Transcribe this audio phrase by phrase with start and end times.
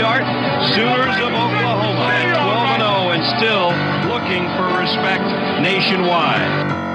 [0.00, 0.24] start.
[0.74, 3.68] Sooners of Oklahoma at 12 0 and still
[4.08, 5.22] looking for respect
[5.60, 6.88] nationwide.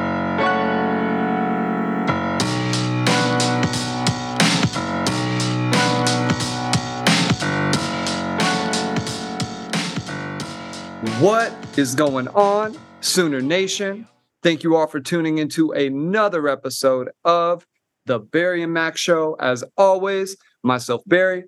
[11.21, 14.07] What is going on, Sooner Nation?
[14.41, 17.67] Thank you all for tuning into another episode of
[18.07, 19.35] the Barry and Mack Show.
[19.39, 21.45] As always, myself, Barry,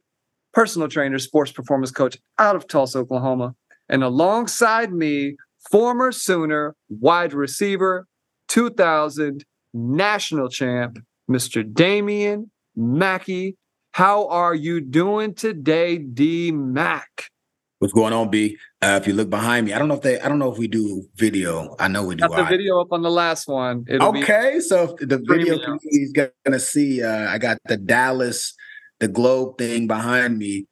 [0.57, 3.53] personal trainer, sports performance coach out of Tulsa, Oklahoma.
[3.89, 5.35] And alongside me,
[5.70, 8.07] former Sooner wide receiver,
[8.47, 10.97] 2000 national champ,
[11.30, 11.63] Mr.
[11.71, 13.55] Damian Mackey.
[13.91, 17.30] How are you doing today, D Mac?
[17.77, 18.58] What's going on, B?
[18.81, 20.58] Uh, if you look behind me, I don't know if they, I don't know if
[20.58, 21.75] we do video.
[21.77, 22.27] I know we do.
[22.27, 23.85] Got the video up on the last one.
[23.88, 26.13] It'll okay, so the video is
[26.44, 28.55] gonna see, uh, I got the Dallas,
[29.00, 30.66] the globe thing behind me.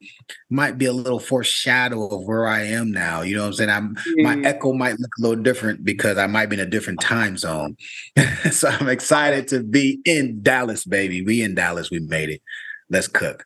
[0.50, 3.22] Might be a little foreshadow of where I am now.
[3.22, 3.70] You know what I'm saying?
[3.70, 4.46] I'm my mm.
[4.46, 7.78] echo might look a little different because I might be in a different time zone.
[8.52, 11.22] so I'm excited to be in Dallas, baby.
[11.22, 11.92] We in Dallas.
[11.92, 12.42] We made it.
[12.90, 13.46] Let's cook.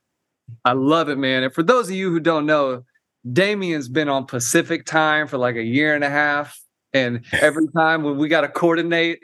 [0.65, 1.43] I love it, man.
[1.43, 2.83] And for those of you who don't know,
[3.31, 6.59] Damian's been on Pacific time for like a year and a half.
[6.93, 9.23] And every time when we got to coordinate,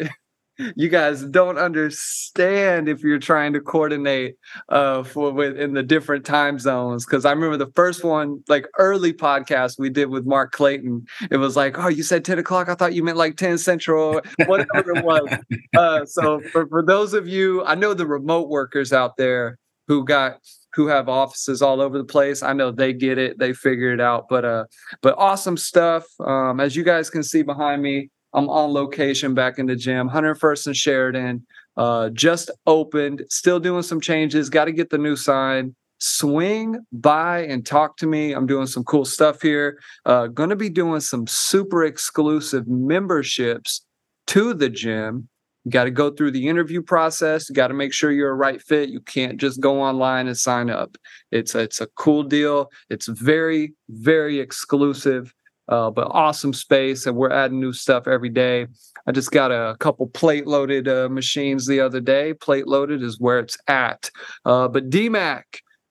[0.75, 4.36] you guys don't understand if you're trying to coordinate
[4.70, 8.67] uh for with in the different time zones because i remember the first one like
[8.78, 12.70] early podcast we did with mark clayton it was like oh you said 10 o'clock
[12.70, 15.28] i thought you meant like 10 central whatever it was
[15.78, 20.03] uh so for, for those of you i know the remote workers out there who
[20.03, 20.39] got
[20.76, 22.44] who have offices all over the place.
[22.44, 24.26] I know they get it, they figure it out.
[24.30, 24.66] But uh,
[25.02, 26.06] but awesome stuff.
[26.20, 30.09] Um, as you guys can see behind me, I'm on location back in the gym,
[30.09, 31.45] 101st and Sheridan.
[31.78, 34.49] Uh, just opened, still doing some changes.
[34.49, 35.76] Got to get the new sign.
[35.99, 38.33] Swing by and talk to me.
[38.33, 39.80] I'm doing some cool stuff here.
[40.05, 43.86] Uh, going to be doing some super exclusive memberships
[44.27, 45.30] to the gym
[45.65, 47.49] you got to go through the interview process.
[47.49, 48.89] You got to make sure you're a right fit.
[48.89, 50.95] You can't just go online and sign up.
[51.32, 52.70] It's a, it's a cool deal.
[52.92, 55.33] It's very very exclusive,
[55.70, 58.67] uh, but awesome space, and we're adding new stuff every day.
[59.08, 62.33] I just got a couple plate loaded uh, machines the other day.
[62.33, 64.09] Plate loaded is where it's at.
[64.45, 65.43] Uh, but DMAC,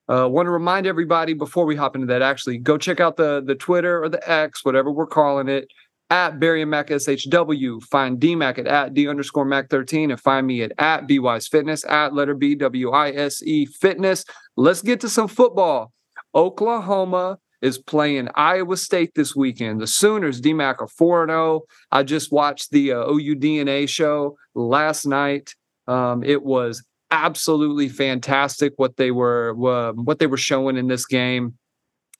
[0.08, 2.22] uh, want to remind everybody before we hop into that.
[2.22, 5.68] Actually, go check out the the Twitter or the X, whatever we're calling it
[6.10, 7.82] at Barry and Mack SHW.
[7.84, 11.84] Find DMAC at, at D underscore Mack 13 and find me at, at BWise Fitness
[11.86, 14.24] at letter B W I S E Fitness.
[14.56, 15.92] Let's get to some football.
[16.34, 19.80] Oklahoma is playing Iowa State this weekend.
[19.80, 21.62] The Sooners, DMAC, are 4 0.
[21.90, 25.54] I just watched the uh, OU DNA show last night.
[25.88, 31.06] Um, it was absolutely fantastic what they were uh, what they were showing in this
[31.06, 31.54] game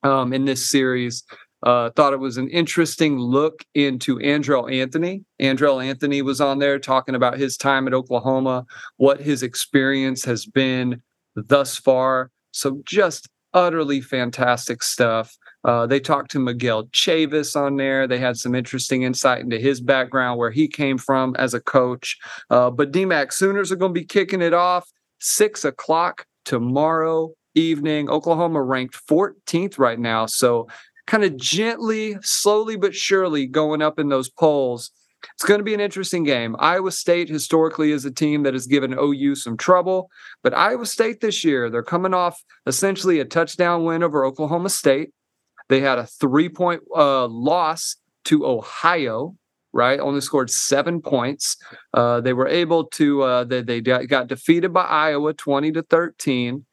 [0.03, 1.25] um, in this series
[1.65, 5.25] uh, thought it was an interesting look into Andrel Anthony.
[5.41, 8.67] Andrel Anthony was on there talking about his time at Oklahoma,
[8.99, 11.03] what his experience has been
[11.35, 12.31] thus far.
[12.53, 15.37] So just utterly fantastic stuff.
[15.65, 18.07] Uh, they talked to Miguel Chavis on there.
[18.07, 22.19] They had some interesting insight into his background, where he came from as a coach.
[22.51, 28.11] Uh, but DMAC Sooners are going to be kicking it off six o'clock tomorrow evening.
[28.11, 30.27] Oklahoma ranked 14th right now.
[30.27, 30.69] So
[31.07, 34.91] kind of gently, slowly but surely going up in those polls.
[35.35, 36.57] It's going to be an interesting game.
[36.59, 40.11] Iowa State historically is a team that has given OU some trouble,
[40.43, 45.11] but Iowa State this year, they're coming off essentially a touchdown win over Oklahoma State.
[45.69, 47.97] They had a three point uh, loss
[48.27, 49.37] to Ohio,
[49.73, 49.99] right?
[49.99, 51.57] Only scored seven points.
[51.93, 56.65] Uh, they were able to, uh, they, they got defeated by Iowa 20 to 13.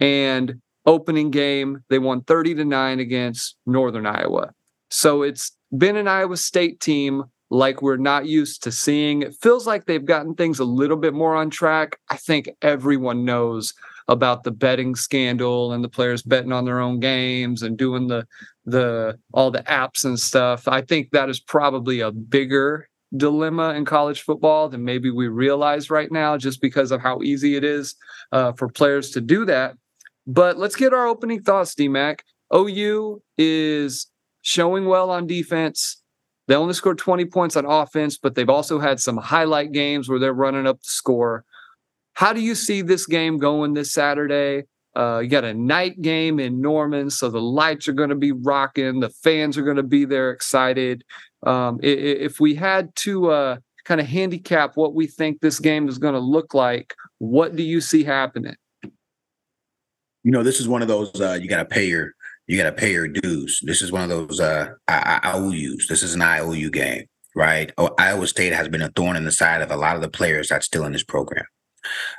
[0.00, 1.82] And opening game.
[1.88, 4.52] They won 30 to 9 against Northern Iowa.
[4.90, 9.22] So it's been an Iowa State team like we're not used to seeing.
[9.22, 11.98] It feels like they've gotten things a little bit more on track.
[12.10, 13.74] I think everyone knows
[14.08, 18.26] about the betting scandal and the players betting on their own games and doing the
[18.66, 20.68] the all the apps and stuff.
[20.68, 25.88] I think that is probably a bigger dilemma in college football than maybe we realize
[25.88, 27.94] right now just because of how easy it is
[28.32, 29.76] uh, for players to do that
[30.26, 32.20] but let's get our opening thoughts, DMAC.
[32.54, 34.06] OU is
[34.42, 36.00] showing well on defense.
[36.46, 40.18] They only scored 20 points on offense, but they've also had some highlight games where
[40.18, 41.44] they're running up the score.
[42.14, 44.64] How do you see this game going this Saturday?
[44.94, 48.30] Uh, you got a night game in Norman, so the lights are going to be
[48.30, 49.00] rocking.
[49.00, 51.02] The fans are going to be there excited.
[51.44, 55.98] Um, if we had to uh, kind of handicap what we think this game is
[55.98, 58.54] going to look like, what do you see happening?
[60.24, 62.14] you know, this is one of those uh, you got to pay your
[62.46, 63.60] you got to pay your dues.
[63.62, 65.86] This is one of those uh, IOUs.
[65.88, 67.72] This is an IOU game, right?
[67.78, 70.10] Oh, Iowa State has been a thorn in the side of a lot of the
[70.10, 71.46] players that's still in this program.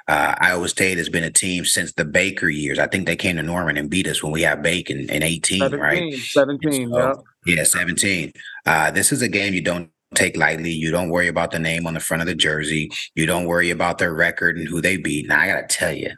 [0.07, 2.79] Uh, Iowa State has been a team since the Baker years.
[2.79, 5.23] I think they came to Norman and beat us when we had Baker in, in
[5.23, 6.13] 18, 17, right?
[6.13, 7.55] 17, so, yeah.
[7.55, 8.31] yeah, 17.
[8.65, 10.71] Uh, this is a game you don't take lightly.
[10.71, 12.89] You don't worry about the name on the front of the jersey.
[13.15, 15.27] You don't worry about their record and who they beat.
[15.27, 16.11] Now I gotta tell you,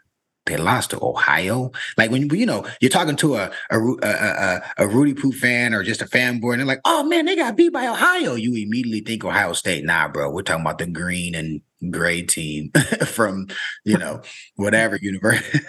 [0.47, 1.71] they lost to Ohio.
[1.97, 5.83] Like when you know you're talking to a a, a, a, Rudy Poo fan or
[5.83, 9.01] just a fanboy, and they're like, "Oh man, they got beat by Ohio." You immediately
[9.01, 9.83] think Ohio State.
[9.83, 11.61] Nah, bro, we're talking about the green and
[11.91, 12.71] gray team
[13.05, 13.47] from
[13.85, 14.21] you know
[14.55, 15.59] whatever university.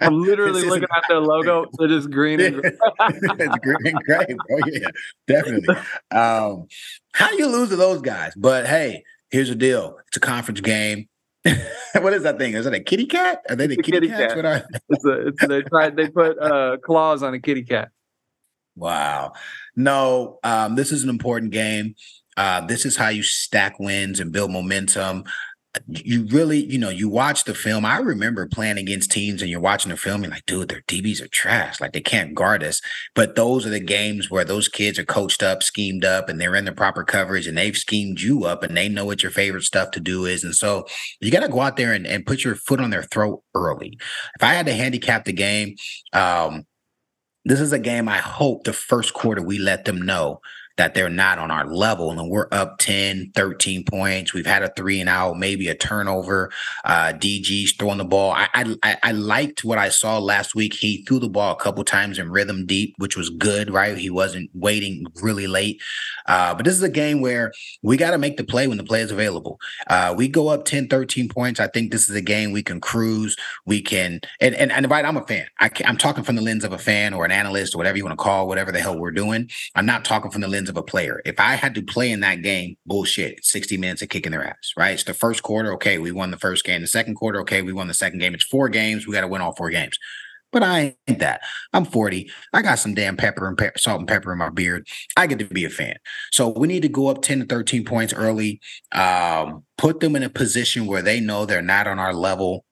[0.00, 1.66] I'm literally looking at their logo.
[1.80, 2.72] It is green and gray.
[2.72, 4.58] it's green and gray, bro.
[4.66, 4.88] Yeah,
[5.26, 5.76] definitely.
[6.10, 6.66] Um,
[7.12, 8.32] how you lose to those guys?
[8.36, 11.08] But hey, here's the deal: it's a conference game
[12.00, 12.54] what is that thing?
[12.54, 13.42] Is it a kitty cat?
[13.48, 14.34] Are they the kitty, kitty cats?
[14.34, 14.36] Cat.
[14.36, 17.90] What are it's a, it's, they tried they put uh, claws on a kitty cat.
[18.76, 19.32] Wow.
[19.74, 21.94] No, um, this is an important game.
[22.36, 25.24] Uh, this is how you stack wins and build momentum
[25.86, 27.84] you really, you know, you watch the film.
[27.84, 31.22] I remember playing against teams and you're watching the film and like, dude, their DBs
[31.22, 31.80] are trash.
[31.80, 32.80] Like they can't guard us.
[33.14, 36.54] But those are the games where those kids are coached up, schemed up, and they're
[36.54, 39.64] in the proper coverage and they've schemed you up and they know what your favorite
[39.64, 40.42] stuff to do is.
[40.42, 40.86] And so
[41.20, 43.98] you got to go out there and, and put your foot on their throat early.
[44.36, 45.76] If I had to handicap the game,
[46.12, 46.64] um,
[47.44, 50.40] this is a game I hope the first quarter we let them know
[50.78, 52.10] that they're not on our level.
[52.12, 54.32] And we're up 10 13 points.
[54.32, 56.50] We've had a three and out maybe a turnover.
[56.84, 58.32] Uh dg's throwing the ball.
[58.32, 58.48] I,
[58.82, 60.74] I i liked what i saw last week.
[60.74, 63.98] He threw the ball a couple times in rhythm deep which was good right?
[63.98, 65.82] He wasn't waiting really late.
[66.26, 67.52] Uh but this is a game where
[67.82, 69.58] we got to make the play when the play is available.
[69.88, 71.58] Uh we go up 10 13 points.
[71.58, 73.36] I think this is a game we can cruise.
[73.66, 75.48] We can and and, and right i'm a fan.
[75.58, 77.96] I can, i'm talking from the lens of a fan or an analyst or whatever
[77.98, 79.50] you want to call whatever the hell we're doing.
[79.74, 81.20] I'm not talking from the lens of a player.
[81.24, 84.72] If I had to play in that game, bullshit, 60 minutes of kicking their ass,
[84.76, 84.92] right?
[84.92, 86.80] It's the first quarter, okay, we won the first game.
[86.80, 88.34] The second quarter, okay, we won the second game.
[88.34, 89.98] It's four games, we got to win all four games.
[90.50, 91.42] But I ain't that.
[91.74, 92.30] I'm 40.
[92.54, 94.86] I got some damn pepper and pe- salt and pepper in my beard.
[95.16, 95.96] I get to be a fan.
[96.32, 98.60] So we need to go up 10 to 13 points early,
[98.92, 102.64] um, put them in a position where they know they're not on our level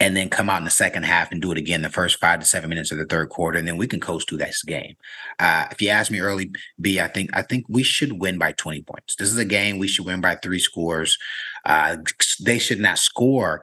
[0.00, 2.40] and then come out in the second half and do it again the first five
[2.40, 4.96] to seven minutes of the third quarter, and then we can coast through this game.
[5.38, 6.50] Uh, if you ask me early,
[6.80, 9.14] B, I think I think we should win by 20 points.
[9.16, 11.18] This is a game we should win by three scores.
[11.64, 11.98] Uh,
[12.40, 13.62] they should not score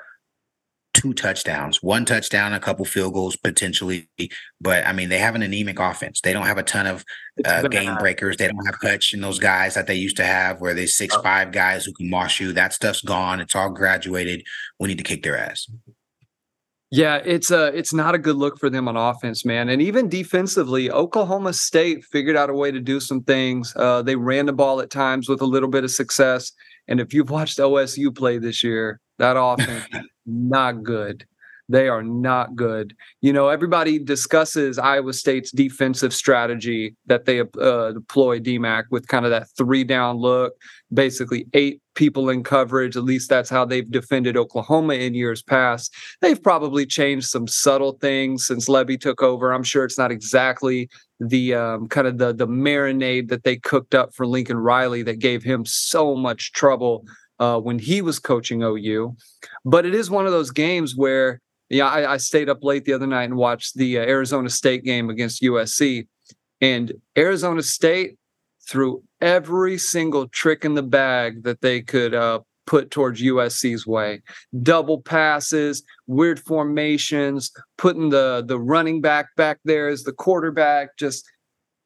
[0.94, 4.10] two touchdowns, one touchdown, a couple field goals potentially.
[4.62, 6.22] But I mean, they have an anemic offense.
[6.22, 7.04] They don't have a ton of
[7.46, 8.38] uh, game breakers.
[8.38, 11.16] They don't have Hutch and those guys that they used to have, where they six
[11.18, 12.54] five guys who can moss you.
[12.54, 13.40] That stuff's gone.
[13.40, 14.44] It's all graduated.
[14.80, 15.68] We need to kick their ass.
[16.90, 19.68] Yeah, it's a it's not a good look for them on offense, man.
[19.68, 23.74] And even defensively, Oklahoma State figured out a way to do some things.
[23.76, 26.54] Uh, they ran the ball at times with a little bit of success.
[26.88, 29.86] And if you've watched OSU play this year, that offense
[30.26, 31.26] not good.
[31.70, 32.96] They are not good.
[33.22, 39.26] You know, everybody discusses Iowa State's defensive strategy that they uh, deploy DMAC with kind
[39.26, 40.54] of that three down look,
[40.94, 42.96] basically eight people in coverage.
[42.96, 45.94] At least that's how they've defended Oklahoma in years past.
[46.22, 49.52] They've probably changed some subtle things since Lebby took over.
[49.52, 53.96] I'm sure it's not exactly the um, kind of the the marinade that they cooked
[53.96, 57.06] up for Lincoln Riley that gave him so much trouble
[57.40, 59.16] uh, when he was coaching OU.
[59.66, 62.94] But it is one of those games where yeah, I, I, stayed up late the
[62.94, 66.08] other night and watched the uh, Arizona State game against USC,
[66.62, 68.18] and Arizona State
[68.68, 74.22] threw every single trick in the bag that they could uh, put towards USC's way.
[74.62, 81.26] Double passes, weird formations, putting the the running back back there as the quarterback, just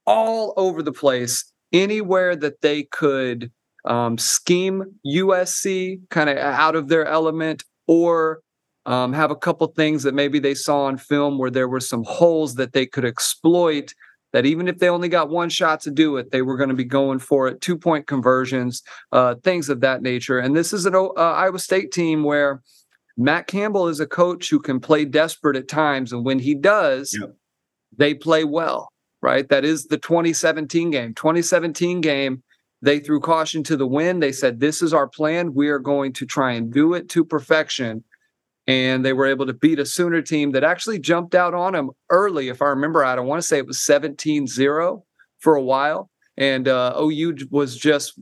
[0.05, 1.45] all over the place.
[1.73, 3.49] Anywhere that they could
[3.85, 8.41] um, scheme USC kind of out of their element or
[8.85, 12.03] um, have a couple things that maybe they saw on film where there were some
[12.03, 13.93] holes that they could exploit
[14.33, 16.75] that even if they only got one shot to do it, they were going to
[16.75, 17.61] be going for it.
[17.61, 20.39] Two point conversions, uh, things of that nature.
[20.39, 22.61] And this is an uh, Iowa State team where
[23.17, 26.13] Matt Campbell is a coach who can play desperate at times.
[26.13, 27.17] And when he does,
[27.95, 28.89] they play well,
[29.21, 29.47] right?
[29.49, 31.13] That is the 2017 game.
[31.13, 32.41] 2017 game,
[32.81, 34.23] they threw caution to the wind.
[34.23, 35.53] They said, This is our plan.
[35.53, 38.03] We are going to try and do it to perfection
[38.67, 41.91] and they were able to beat a Sooner team that actually jumped out on them
[42.09, 42.49] early.
[42.49, 45.03] If I remember I want to say it was 17 0
[45.39, 46.09] for a while.
[46.37, 48.19] And uh, OU was just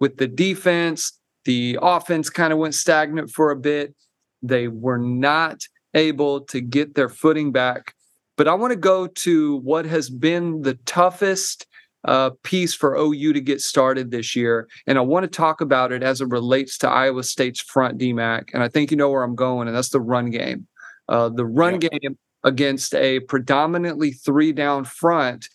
[0.00, 3.94] with the defense, the offense kind of went stagnant for a bit.
[4.42, 5.60] They were not
[5.94, 7.94] able to get their footing back
[8.36, 11.66] But I want to go to what has been the toughest
[12.04, 14.68] uh, piece for OU to get started this year.
[14.86, 18.50] And I want to talk about it as it relates to Iowa State's front DMAC.
[18.52, 20.66] And I think you know where I'm going, and that's the run game.
[21.08, 21.88] Uh, the run yeah.
[21.88, 25.48] game against a predominantly three down front,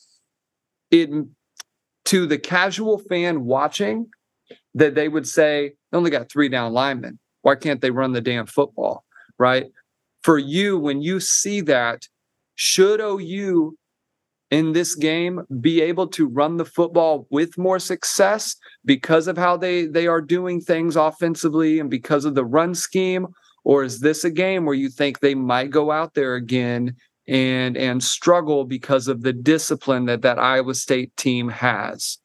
[0.91, 1.09] it
[2.05, 4.07] to the casual fan watching,
[4.73, 7.19] that they would say, they only got three down linemen.
[7.41, 9.03] Why can't they run the damn football?
[9.37, 9.65] Right.
[10.23, 12.07] For you, when you see that,
[12.55, 13.77] should OU
[14.51, 19.57] in this game be able to run the football with more success because of how
[19.57, 23.27] they they are doing things offensively and because of the run scheme?
[23.63, 26.95] Or is this a game where you think they might go out there again
[27.27, 32.17] and and struggle because of the discipline that that Iowa State team has?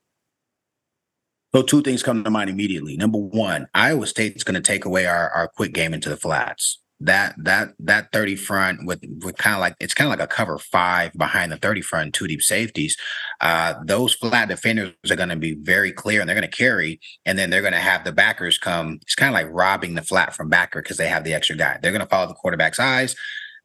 [1.54, 2.96] So two things come to mind immediately.
[2.96, 6.78] Number one, Iowa State's going to take away our, our quick game into the flats
[7.04, 10.32] that that that 30 front with with kind of like it's kind of like a
[10.32, 12.96] cover five behind the 30 front two deep safeties
[13.40, 17.00] uh those flat defenders are going to be very clear and they're going to carry
[17.26, 20.02] and then they're going to have the backers come it's kind of like robbing the
[20.02, 22.78] flat from backer because they have the extra guy they're going to follow the quarterback's
[22.78, 23.16] eyes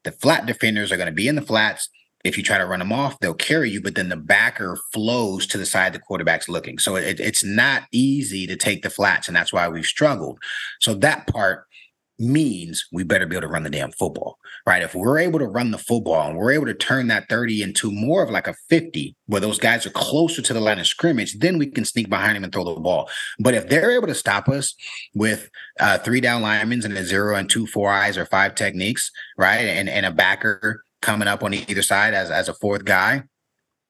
[0.04, 1.88] the flat defenders are going to be in the flats
[2.24, 5.46] if you try to run them off, they'll carry you, but then the backer flows
[5.46, 6.78] to the side the quarterback's looking.
[6.78, 10.38] So it, it's not easy to take the flats, and that's why we've struggled.
[10.80, 11.67] So that part
[12.18, 14.82] means we better be able to run the damn football, right?
[14.82, 17.90] If we're able to run the football and we're able to turn that 30 into
[17.90, 21.38] more of like a 50, where those guys are closer to the line of scrimmage,
[21.38, 23.08] then we can sneak behind them and throw the ball.
[23.38, 24.74] But if they're able to stop us
[25.14, 29.10] with uh, three down linemen and a zero and two four eyes or five techniques,
[29.36, 29.58] right?
[29.60, 33.24] And, and a backer coming up on either side as, as a fourth guy,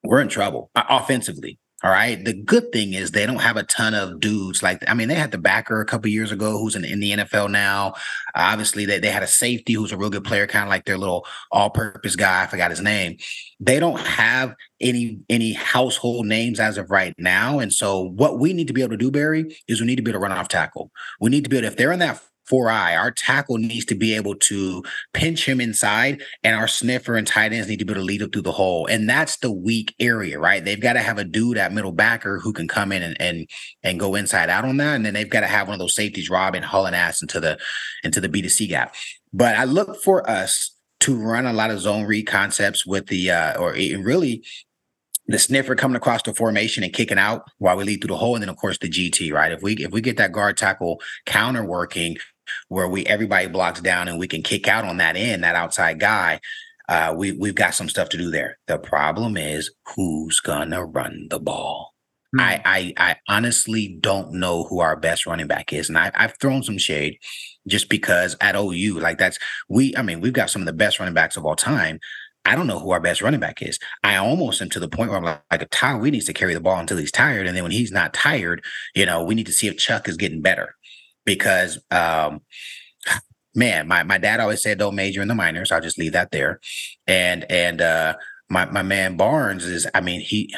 [0.03, 1.59] we're in trouble uh, offensively.
[1.81, 2.23] All right.
[2.23, 5.15] The good thing is they don't have a ton of dudes like I mean they
[5.15, 7.93] had the backer a couple years ago who's in, in the NFL now.
[8.35, 10.83] Uh, obviously they, they had a safety who's a real good player, kind of like
[10.83, 12.43] their little all-purpose guy.
[12.43, 13.17] I forgot his name.
[13.61, 17.59] They don't have any any household names as of right now.
[17.59, 20.01] And so what we need to be able to do, Barry, is we need to
[20.01, 20.91] be able to run off tackle.
[21.21, 22.95] We need to be able to, if they're in that four eye.
[22.95, 27.53] Our tackle needs to be able to pinch him inside, and our sniffer and tight
[27.53, 28.87] ends need to be able to lead him through the hole.
[28.87, 30.63] And that's the weak area, right?
[30.63, 33.49] They've got to have a dude at middle backer who can come in and and,
[33.83, 34.95] and go inside out on that.
[34.95, 37.59] And then they've got to have one of those safeties, Robin hauling ass into the
[38.03, 38.95] into the B2C gap.
[39.31, 43.31] But I look for us to run a lot of zone read concepts with the
[43.31, 44.43] uh or really
[45.29, 48.35] the sniffer coming across the formation and kicking out while we lead through the hole,
[48.35, 49.51] and then of course the GT, right?
[49.51, 52.17] If we if we get that guard tackle counter working,
[52.67, 55.99] where we everybody blocks down and we can kick out on that end, that outside
[55.99, 56.39] guy.
[56.87, 58.57] Uh, we we've got some stuff to do there.
[58.67, 61.93] The problem is who's gonna run the ball.
[62.33, 62.39] Hmm.
[62.41, 66.37] I, I I honestly don't know who our best running back is, and I, I've
[66.39, 67.17] thrown some shade
[67.67, 69.95] just because at OU, like that's we.
[69.95, 71.99] I mean, we've got some of the best running backs of all time.
[72.45, 73.77] I don't know who our best running back is.
[74.03, 76.53] I almost am to the point where I'm like, like Tyler, we needs to carry
[76.53, 78.63] the ball until he's tired, and then when he's not tired,
[78.95, 80.75] you know, we need to see if Chuck is getting better
[81.29, 82.41] because um,
[83.53, 85.71] man, my my dad always said don't major in the minors.
[85.71, 86.59] I'll just leave that there.
[87.05, 88.15] And and uh
[88.49, 90.51] my my man Barnes is, I mean, he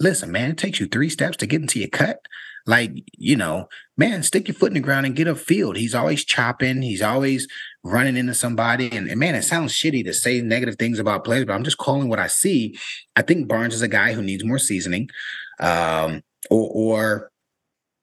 [0.00, 2.20] listen, man, it takes you three steps to get into your cut.
[2.66, 5.76] Like, you know, man, stick your foot in the ground and get a field.
[5.76, 7.46] He's always chopping, he's always
[7.84, 8.90] running into somebody.
[8.90, 11.78] And, and man, it sounds shitty to say negative things about players, but I'm just
[11.78, 12.78] calling what I see.
[13.14, 15.10] I think Barnes is a guy who needs more seasoning.
[15.60, 17.30] Um, or, or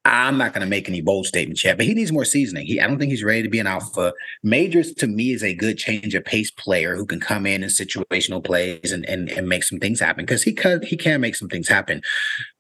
[0.06, 2.68] I'm not going to make any bold statements yet, but he needs more seasoning.
[2.68, 4.14] He, I don't think he's ready to be an alpha.
[4.44, 7.70] Majors to me is a good change of pace player who can come in in
[7.70, 11.36] situational plays and and, and make some things happen because he can he can make
[11.36, 12.04] some things happen.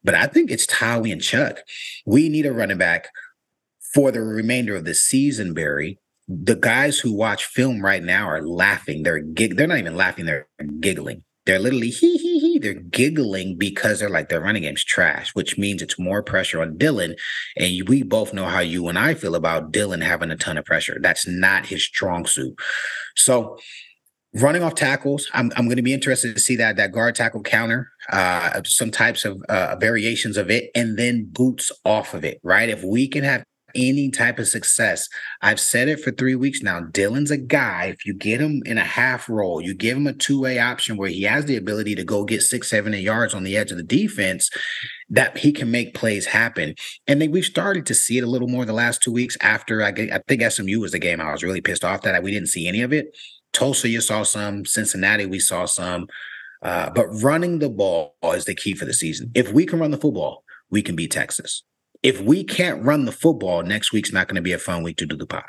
[0.04, 1.60] But I think it's Tyree and Chuck.
[2.06, 3.10] We need a running back
[3.94, 6.00] for the remainder of the season, Barry.
[6.28, 9.04] The guys who watch film right now are laughing.
[9.04, 10.48] They're gig- they're not even laughing, they're
[10.80, 12.60] giggling they're literally hee hee hee.
[12.60, 16.78] They're giggling because they're like their running game's trash, which means it's more pressure on
[16.78, 17.16] Dillon.
[17.58, 20.66] And we both know how you and I feel about Dillon having a ton of
[20.66, 20.98] pressure.
[21.00, 22.56] That's not his strong suit.
[23.16, 23.58] So
[24.34, 27.42] running off tackles, I'm, I'm going to be interested to see that that guard tackle
[27.42, 32.40] counter, uh, some types of uh, variations of it, and then boots off of it.
[32.44, 32.70] Right?
[32.70, 33.44] If we can have
[33.76, 35.08] any type of success.
[35.42, 36.82] I've said it for three weeks now.
[36.82, 37.86] Dillon's a guy.
[37.86, 40.98] If you get him in a half roll, you give him a two way option
[40.98, 43.72] where he has the ability to go get six, seven, eight yards on the edge
[43.72, 44.50] of the defense,
[45.10, 46.76] that he can make plays happen.
[47.08, 49.84] And then we've started to see it a little more the last two weeks after
[49.84, 52.50] I, I think SMU was the game I was really pissed off that we didn't
[52.50, 53.16] see any of it.
[53.54, 54.66] Tulsa, you saw some.
[54.66, 56.08] Cincinnati, we saw some.
[56.62, 59.32] Uh, but running the ball is the key for the season.
[59.36, 61.64] If we can run the football, we can beat Texas
[62.06, 64.98] if we can't run the football, next week's not going to be a fun week
[64.98, 65.46] to do the pot.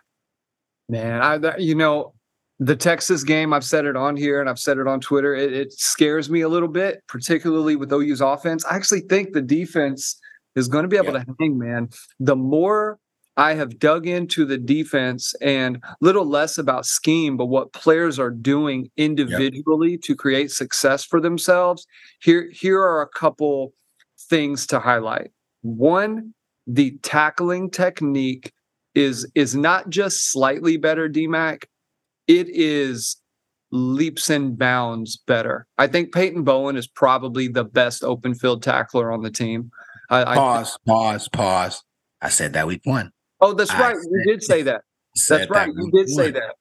[0.88, 2.14] Man, I you know,
[2.58, 5.34] the Texas game, I've said it on here and I've said it on Twitter.
[5.34, 8.64] It, it, scares me a little bit, particularly with OU's offense.
[8.64, 10.18] I actually think the defense
[10.54, 11.90] is going to be able to hang, man.
[12.20, 12.98] The more
[13.36, 18.30] I have dug into the defense and little less about scheme, but what players are
[18.30, 20.00] doing individually yep.
[20.02, 21.86] to create success for themselves.
[22.22, 23.74] Here, here are a couple
[24.30, 25.32] things to highlight.
[25.60, 26.32] One,
[26.66, 28.52] the tackling technique
[28.94, 31.64] is is not just slightly better, DMAC.
[32.26, 33.16] It is
[33.70, 35.66] leaps and bounds better.
[35.78, 39.70] I think Peyton Bowen is probably the best open field tackler on the team.
[40.08, 41.82] I, pause, I, pause, pause.
[42.22, 43.12] I said that week one.
[43.40, 43.96] Oh, that's I right.
[43.96, 44.82] You did say that.
[45.28, 45.66] That's right.
[45.66, 46.54] That you did say that.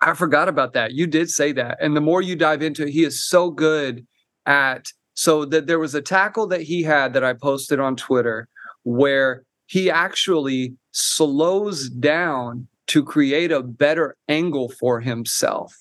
[0.00, 0.92] I forgot about that.
[0.92, 1.78] You did say that.
[1.80, 4.06] And the more you dive into it, he is so good
[4.46, 8.48] at so that there was a tackle that he had that I posted on Twitter
[8.84, 15.74] where he actually slows down to create a better angle for himself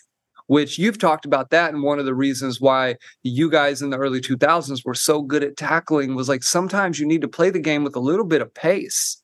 [0.47, 3.97] which you've talked about that and one of the reasons why you guys in the
[3.97, 7.59] early 2000s were so good at tackling was like sometimes you need to play the
[7.59, 9.21] game with a little bit of pace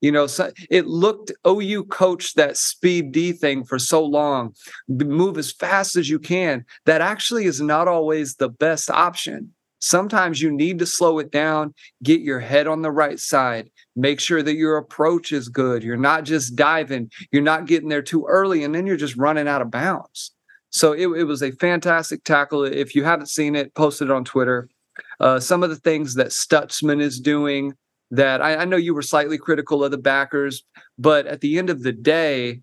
[0.00, 4.54] you know, so it looked OU coached that speed D thing for so long,
[4.88, 6.64] move as fast as you can.
[6.86, 9.52] That actually is not always the best option.
[9.80, 14.20] Sometimes you need to slow it down, get your head on the right side, make
[14.20, 15.82] sure that your approach is good.
[15.82, 19.48] You're not just diving, you're not getting there too early, and then you're just running
[19.48, 20.32] out of bounds.
[20.70, 22.64] So it, it was a fantastic tackle.
[22.64, 24.68] If you haven't seen it, post it on Twitter.
[25.18, 27.74] Uh, some of the things that Stutsman is doing
[28.10, 30.64] that I, I know you were slightly critical of the backers,
[30.98, 32.60] but at the end of the day,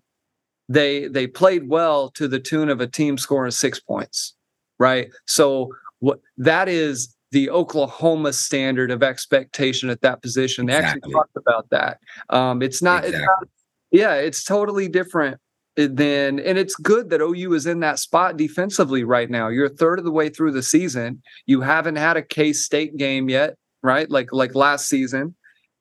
[0.68, 4.34] they they played well to the tune of a team scoring six points,
[4.78, 5.08] right?
[5.26, 10.66] So what that is the Oklahoma standard of expectation at that position.
[10.66, 10.98] They exactly.
[10.98, 11.98] actually talked about that.
[12.30, 13.18] Um, it's not, exactly.
[13.18, 13.48] it's not,
[13.90, 15.38] yeah, it's totally different
[15.76, 19.48] than, and it's good that OU is in that spot defensively right now.
[19.48, 21.22] You're a third of the way through the season.
[21.44, 24.10] You haven't had a K State game yet, right?
[24.10, 25.34] Like like last season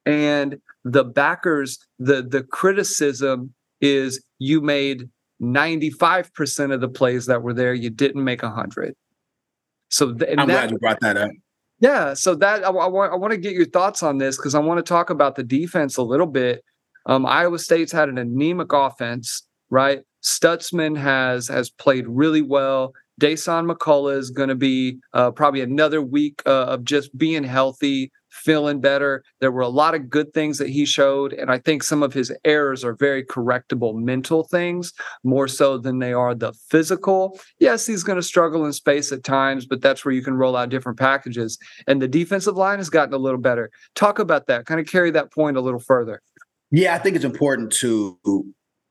[0.07, 7.53] and the backers the the criticism is you made 95% of the plays that were
[7.53, 8.95] there you didn't make 100
[9.89, 11.31] so th- i'm that, glad you brought that up.
[11.79, 14.55] Yeah so that i, I want i want to get your thoughts on this because
[14.55, 16.63] i want to talk about the defense a little bit.
[17.05, 20.01] Um, iowa state's had an anemic offense right?
[20.23, 22.93] Stutsman has has played really well.
[23.19, 28.11] Dasan McCullough is going to be uh, probably another week uh, of just being healthy,
[28.37, 29.23] feeling better.
[29.39, 31.33] There were a lot of good things that he showed.
[31.33, 35.99] And I think some of his errors are very correctable mental things more so than
[35.99, 37.39] they are the physical.
[37.59, 40.55] Yes, he's going to struggle in space at times, but that's where you can roll
[40.55, 41.57] out different packages.
[41.87, 43.69] And the defensive line has gotten a little better.
[43.95, 46.21] Talk about that, kind of carry that point a little further.
[46.71, 48.19] Yeah, I think it's important to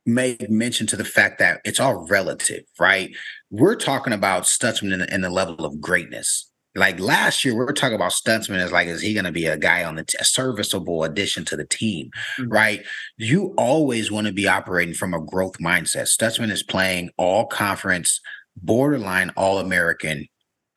[0.07, 3.15] make mention to the fact that it's all relative, right?
[3.51, 7.73] We're talking about Stutsman in, in the level of greatness like last year, we were
[7.73, 10.19] talking about Stutsman as like, is he going to be a guy on the t-
[10.23, 12.51] serviceable addition to the team, mm-hmm.
[12.51, 12.85] right?
[13.17, 16.09] You always want to be operating from a growth mindset.
[16.09, 18.21] Stutsman is playing all conference,
[18.57, 20.27] borderline all American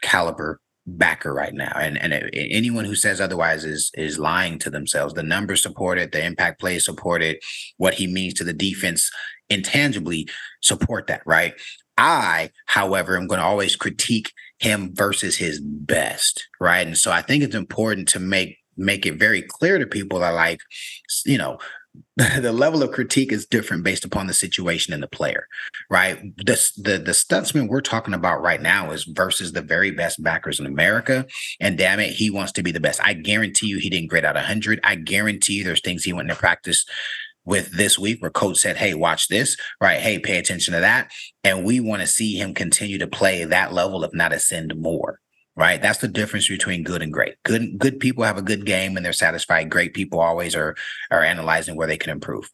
[0.02, 5.14] caliber backer right now, and and anyone who says otherwise is is lying to themselves.
[5.14, 7.40] The numbers support it, the impact plays support it,
[7.78, 9.12] what he means to the defense
[9.50, 10.28] intangibly
[10.62, 11.54] support that, right?
[11.98, 16.86] I, however, am going to always critique him versus his best, right?
[16.86, 20.30] And so I think it's important to make make it very clear to people that
[20.30, 20.60] like,
[21.26, 21.58] you know,
[22.17, 25.48] the level of critique is different based upon the situation and the player,
[25.89, 26.22] right?
[26.38, 30.60] The, the the Stutsman we're talking about right now is versus the very best backers
[30.60, 31.26] in America,
[31.60, 33.02] and damn it, he wants to be the best.
[33.04, 34.80] I guarantee you, he didn't grade out hundred.
[34.84, 36.86] I guarantee you, there's things he went into practice
[37.45, 39.99] with this week where coach said, Hey, watch this, right?
[39.99, 41.12] Hey, pay attention to that.
[41.43, 45.19] And we want to see him continue to play that level, if not ascend more.
[45.56, 45.82] Right.
[45.82, 47.36] That's the difference between good and great.
[47.43, 49.69] Good good people have a good game and they're satisfied.
[49.69, 50.78] Great people always are
[51.12, 52.49] are analyzing where they can improve.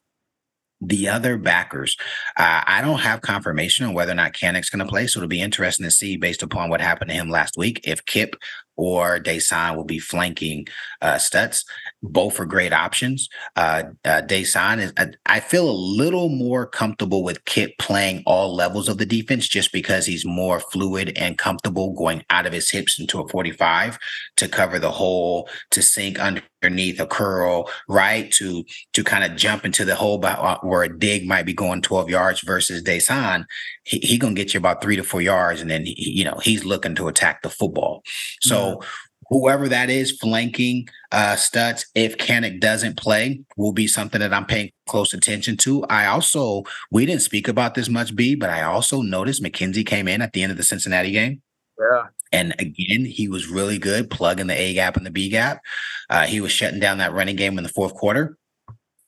[0.81, 1.95] The other backers,
[2.35, 5.29] uh, I don't have confirmation on whether or not Kanak's going to play, so it'll
[5.29, 8.35] be interesting to see based upon what happened to him last week if Kip
[8.75, 10.67] or Dasan will be flanking
[11.01, 11.63] uh, Stutz.
[12.01, 13.29] Both are great options.
[13.55, 18.89] Uh, uh, is, I, I feel a little more comfortable with Kip playing all levels
[18.89, 22.99] of the defense just because he's more fluid and comfortable going out of his hips
[22.99, 23.97] into a 45
[24.37, 28.31] to cover the hole, to sink underneath a curl, right?
[28.33, 31.53] To to kind of jump into the hole by, uh, where a dig might be
[31.53, 33.45] going 12 yards versus Dasan.
[33.85, 36.39] He, he gonna get you about three to four yards, and then he, you know
[36.43, 38.03] he's looking to attack the football.
[38.41, 38.81] So
[39.29, 44.45] whoever that is flanking uh Stutz, if Kanak doesn't play, will be something that I'm
[44.45, 45.83] paying close attention to.
[45.85, 50.07] I also we didn't speak about this much, B, but I also noticed McKenzie came
[50.07, 51.41] in at the end of the Cincinnati game.
[51.79, 52.07] Yeah.
[52.31, 55.61] And again, he was really good plugging the A gap and the B gap.
[56.09, 58.37] Uh, he was shutting down that running game in the fourth quarter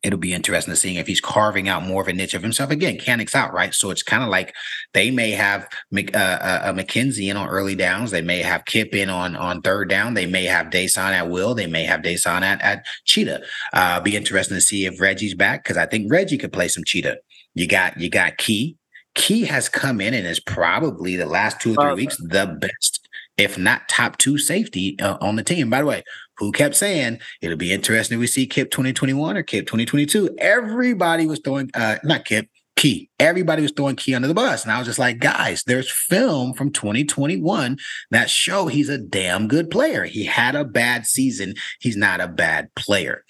[0.07, 2.71] it'll be interesting to see if he's carving out more of a niche of himself.
[2.71, 3.73] Again, Kanak's out, right?
[3.73, 4.55] So it's kind of like
[4.93, 8.11] they may have Mc, uh, uh, McKenzie in on early downs.
[8.11, 10.13] They may have Kip in on on third down.
[10.13, 11.53] They may have Dasan at will.
[11.53, 13.41] They may have Dasan at, at cheetah.
[13.73, 16.85] Uh, be interesting to see if Reggie's back because I think Reggie could play some
[16.85, 17.17] cheetah.
[17.53, 18.77] You got you got Key.
[19.13, 23.09] Key has come in and is probably the last two or three weeks the best,
[23.35, 25.69] if not top two safety uh, on the team.
[25.69, 26.03] By the way,
[26.38, 30.36] who kept saying it'll be interesting if we see Kip 2021 or Kip 2022.
[30.38, 32.47] Everybody was throwing, uh, not Kip,
[32.78, 33.10] Key.
[33.19, 34.63] Everybody was throwing Key under the bus.
[34.63, 37.78] And I was just like, guys, there's film from 2021
[38.12, 40.06] that show he's a damn good player.
[40.06, 41.56] He had a bad season.
[41.80, 43.26] He's not a bad player.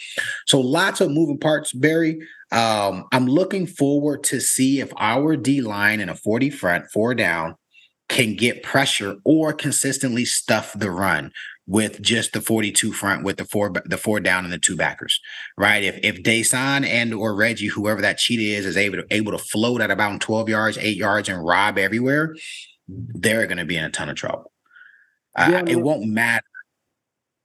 [0.45, 2.19] So lots of moving parts, Barry.
[2.51, 7.15] Um, I'm looking forward to see if our D line in a 40 front, four
[7.15, 7.55] down,
[8.09, 11.31] can get pressure or consistently stuff the run
[11.67, 15.19] with just the 42 front with the four the four down and the two backers,
[15.57, 15.83] right?
[15.83, 19.37] If if Dasan and or Reggie, whoever that cheetah is, is able to able to
[19.37, 22.33] float at about 12 yards, eight yards, and rob everywhere,
[22.87, 24.51] they're going to be in a ton of trouble.
[25.35, 26.43] Uh, yeah, it won't matter.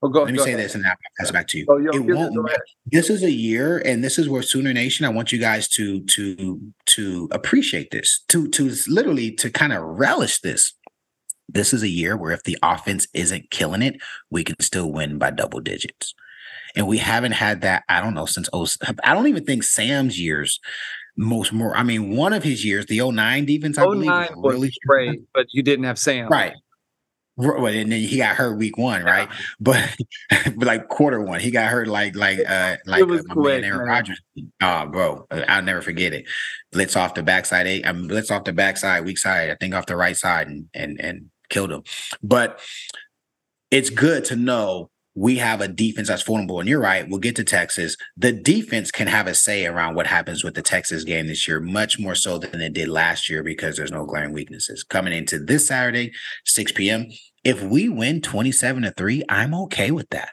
[0.01, 0.65] Oh, go, Let me go say ahead.
[0.65, 1.65] this and I'll pass it back to you.
[1.69, 2.65] Oh, yo, it won't matter.
[2.85, 5.05] This is a year, and this is where Sooner Nation.
[5.05, 9.81] I want you guys to to to appreciate this, to to literally to kind of
[9.83, 10.73] relish this
[11.49, 15.17] this is a year where if the offense isn't killing it, we can still win
[15.17, 16.13] by double digits.
[16.75, 18.67] And we haven't had that, I don't know, since oh,
[19.03, 20.59] I don't even think Sam's years
[21.15, 21.75] most more.
[21.75, 25.21] I mean, one of his years, the 09 defense, I 09 believe, was really great,
[25.33, 26.29] but you didn't have Sam.
[26.29, 26.53] Right.
[27.35, 29.27] Well, and then he got hurt week one, right?
[29.27, 29.35] Yeah.
[29.59, 29.95] But,
[30.55, 33.87] but like quarter one, he got hurt like like uh like uh, quick, man Aaron
[33.87, 34.21] Rodgers.
[34.61, 36.25] Oh, bro, I'll never forget it.
[36.71, 37.87] Blitz off the backside, eight.
[37.87, 39.49] I mean, blitz off the backside, weak side.
[39.49, 41.83] I think off the right side, and and and killed him.
[42.21, 42.59] But
[43.71, 46.59] it's good to know we have a defense that's formidable.
[46.59, 47.95] And you're right, we'll get to Texas.
[48.17, 51.59] The defense can have a say around what happens with the Texas game this year,
[51.59, 54.83] much more so than it did last year because there's no glaring weaknesses.
[54.83, 56.11] Coming into this Saturday,
[56.45, 57.07] 6 p.m.
[57.43, 60.31] If we win 27 to 3, I'm okay with that.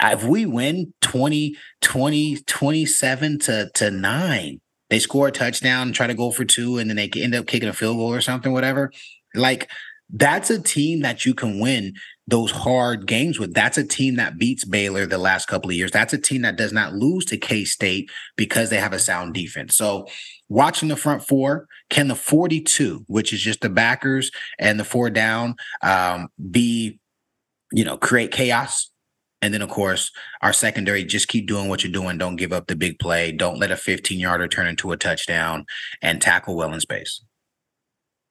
[0.00, 4.60] If we win 20, 20, 27 to, to 9,
[4.90, 7.46] they score a touchdown and try to go for two, and then they end up
[7.46, 8.90] kicking a field goal or something, whatever.
[9.38, 9.70] Like
[10.10, 11.94] that's a team that you can win
[12.26, 13.52] those hard games with.
[13.52, 15.90] That's a team that beats Baylor the last couple of years.
[15.90, 19.34] That's a team that does not lose to K State because they have a sound
[19.34, 19.76] defense.
[19.76, 20.06] So,
[20.48, 25.10] watching the front four, can the 42, which is just the backers and the four
[25.10, 27.00] down, um, be,
[27.72, 28.90] you know, create chaos?
[29.40, 30.10] And then, of course,
[30.42, 32.18] our secondary just keep doing what you're doing.
[32.18, 33.30] Don't give up the big play.
[33.30, 35.64] Don't let a 15 yarder turn into a touchdown
[36.02, 37.22] and tackle well in space.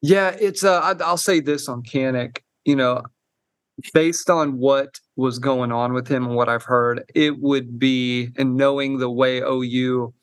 [0.02, 3.04] Yeah, it's uh I'll say this on Kanak, you know,
[3.94, 8.30] based on what was going on with him and what I've heard, it would be
[8.38, 10.14] and knowing the way OU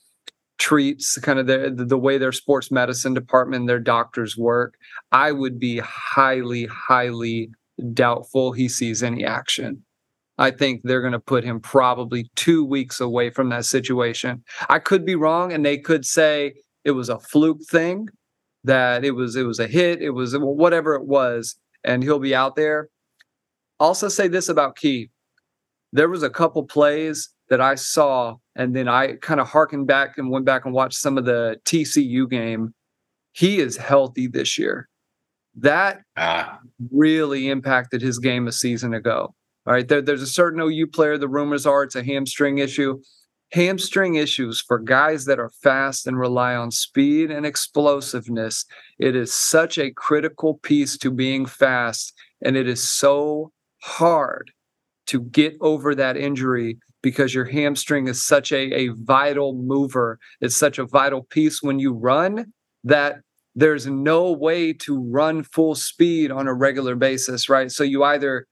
[0.59, 4.75] treats kind of the the way their sports medicine department, their doctors work,
[5.13, 7.51] I would be highly, highly
[7.93, 9.85] doubtful he sees any action.
[10.39, 14.43] I think they're going to put him probably two weeks away from that situation.
[14.69, 18.09] I could be wrong, and they could say it was a fluke thing
[18.65, 22.35] that it was it was a hit, it was whatever it was, and he'll be
[22.35, 22.89] out there.
[23.79, 25.11] Also say this about Key.
[25.93, 30.19] There was a couple plays that I saw, and then I kind of harkened back
[30.19, 32.75] and went back and watched some of the TCU game.
[33.33, 34.89] He is healthy this year.
[35.57, 36.59] That ah.
[36.91, 39.35] really impacted his game a season ago.
[39.67, 41.17] All right, there, there's a certain OU player.
[41.17, 43.01] The rumors are it's a hamstring issue
[43.55, 48.65] hamstring issues for guys that are fast and rely on speed and explosiveness.
[48.99, 54.51] It is such a critical piece to being fast, and it is so hard
[55.07, 60.19] to get over that injury because your hamstring is such a, a vital mover.
[60.41, 63.19] It's such a vital piece when you run that
[63.55, 67.71] there's no way to run full speed on a regular basis, right?
[67.71, 68.49] So you either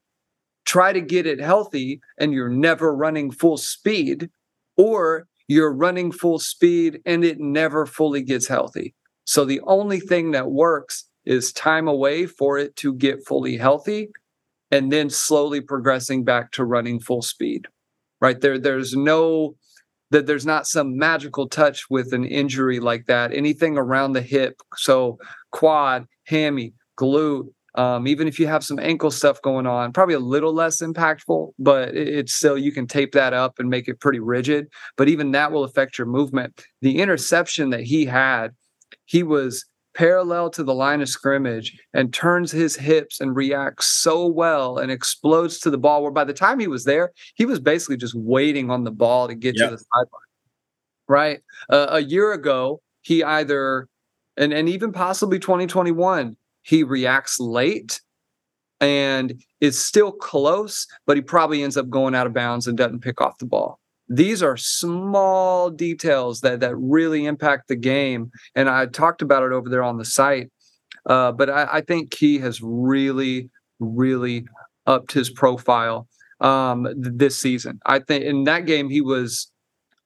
[0.64, 4.30] try to get it healthy and you're never running full speed,
[4.76, 8.94] or you're running full speed and it never fully gets healthy.
[9.24, 14.10] So the only thing that works is time away for it to get fully healthy
[14.70, 17.66] and then slowly progressing back to running full speed.
[18.20, 19.56] Right there there's no
[20.10, 23.32] that there's not some magical touch with an injury like that.
[23.32, 25.18] Anything around the hip, so
[25.52, 30.20] quad, hammy, glute, Um, even if you have some ankle stuff going on, probably a
[30.20, 34.20] little less impactful, but it's still you can tape that up and make it pretty
[34.20, 34.68] rigid.
[34.96, 36.64] But even that will affect your movement.
[36.82, 38.50] The interception that he had,
[39.06, 44.26] he was parallel to the line of scrimmage and turns his hips and reacts so
[44.26, 47.60] well and explodes to the ball where by the time he was there he was
[47.60, 49.68] basically just waiting on the ball to get yep.
[49.68, 50.20] to the sideline
[51.08, 53.86] right uh, a year ago he either
[54.36, 58.00] and and even possibly 2021 he reacts late
[58.80, 63.00] and is still close but he probably ends up going out of bounds and doesn't
[63.00, 63.78] pick off the ball.
[64.08, 69.52] These are small details that that really impact the game and i talked about it
[69.52, 70.50] over there on the site
[71.06, 74.46] uh, but I, I, think he has really really
[74.86, 76.06] upped his profile
[76.40, 77.80] um, th- this season.
[77.86, 79.50] I think in that game he was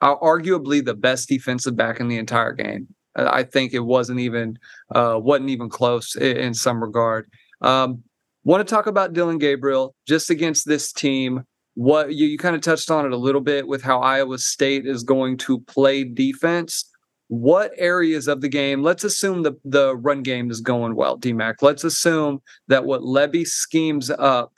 [0.01, 4.59] uh, arguably the best defensive back in the entire game i think it wasn't even
[4.95, 7.29] uh, wasn't even close in, in some regard
[7.63, 8.03] um,
[8.45, 11.45] want to talk about Dillon gabriel just against this team
[11.77, 14.87] what you, you kind of touched on it a little bit with how Iowa State
[14.87, 16.91] is going to play defense.
[17.29, 18.83] What areas of the game?
[18.83, 21.57] Let's assume the the run game is going well, DMAC.
[21.61, 24.55] Let's assume that what Lebby schemes up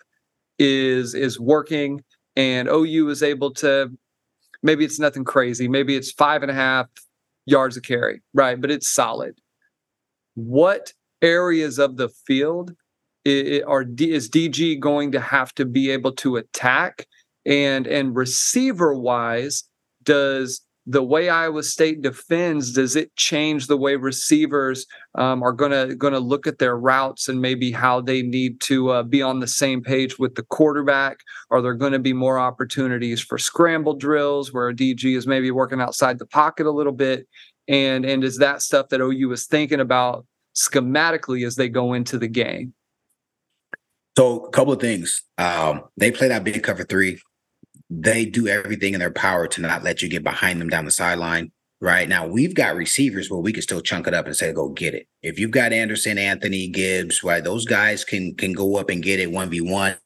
[0.58, 2.04] is is working,
[2.36, 3.90] and OU is able to.
[4.62, 5.66] Maybe it's nothing crazy.
[5.66, 6.86] Maybe it's five and a half
[7.48, 8.60] yards of carry, right?
[8.60, 9.38] But it's solid.
[10.34, 12.74] What areas of the field
[13.26, 17.06] are is DG going to have to be able to attack
[17.44, 19.64] and and receiver wise
[20.02, 25.94] does the way Iowa State defends does it change the way receivers um, are gonna
[25.94, 29.46] gonna look at their routes and maybe how they need to uh, be on the
[29.46, 31.18] same page with the quarterback?
[31.50, 35.50] Are there going to be more opportunities for scramble drills where a DG is maybe
[35.50, 37.28] working outside the pocket a little bit?
[37.68, 42.18] And and is that stuff that OU is thinking about schematically as they go into
[42.18, 42.72] the game?
[44.16, 45.22] So, a couple of things.
[45.36, 47.20] Um, they play that big cover three.
[47.90, 50.90] They do everything in their power to not let you get behind them down the
[50.90, 51.52] sideline.
[51.80, 54.68] Right now, we've got receivers where we can still chunk it up and say, "Go
[54.68, 58.88] get it." If you've got Anderson, Anthony, Gibbs, right, those guys can can go up
[58.88, 59.96] and get it one v one.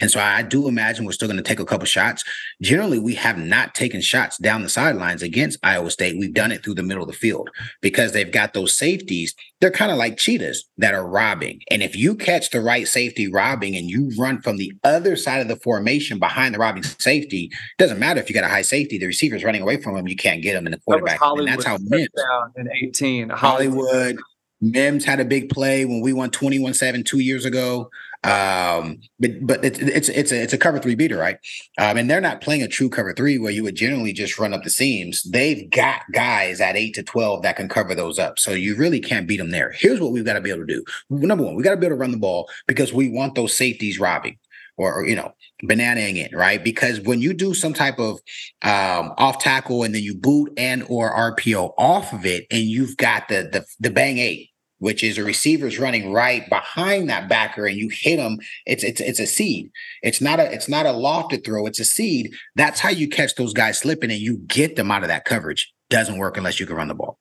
[0.00, 2.22] And so I do imagine we're still going to take a couple shots.
[2.60, 6.18] Generally, we have not taken shots down the sidelines against Iowa State.
[6.18, 7.48] We've done it through the middle of the field
[7.80, 9.34] because they've got those safeties.
[9.60, 11.60] They're kind of like cheetahs that are robbing.
[11.70, 15.40] And if you catch the right safety robbing and you run from the other side
[15.40, 18.98] of the formation behind the robbing safety, doesn't matter if you got a high safety,
[18.98, 21.18] the receiver's running away from him, you can't get him in the quarterback.
[21.22, 22.08] and that's how Mims
[22.56, 23.30] in 18.
[23.30, 24.18] Hollywood, Hollywood
[24.60, 27.90] Mims had a big play when we won 21-7 two years ago.
[28.22, 31.38] Um, but but it's it's it's a it's a cover three beater, right?
[31.78, 34.52] Um, and they're not playing a true cover three where you would generally just run
[34.52, 35.22] up the seams.
[35.22, 39.00] They've got guys at eight to twelve that can cover those up, so you really
[39.00, 39.72] can't beat them there.
[39.72, 40.84] Here's what we've got to be able to do.
[41.08, 43.56] Number one, we got to be able to run the ball because we want those
[43.56, 44.36] safeties robbing
[44.76, 48.18] or, or, you know bananaing it right because when you do some type of
[48.62, 52.96] um, off tackle and then you boot and or rpo off of it and you've
[52.96, 54.49] got the the, the bang eight
[54.80, 59.00] which is a receiver's running right behind that backer and you hit them it's it's
[59.00, 59.70] it's a seed
[60.02, 63.34] it's not a it's not a lofted throw it's a seed that's how you catch
[63.36, 66.66] those guys slipping and you get them out of that coverage doesn't work unless you
[66.66, 67.18] can run the ball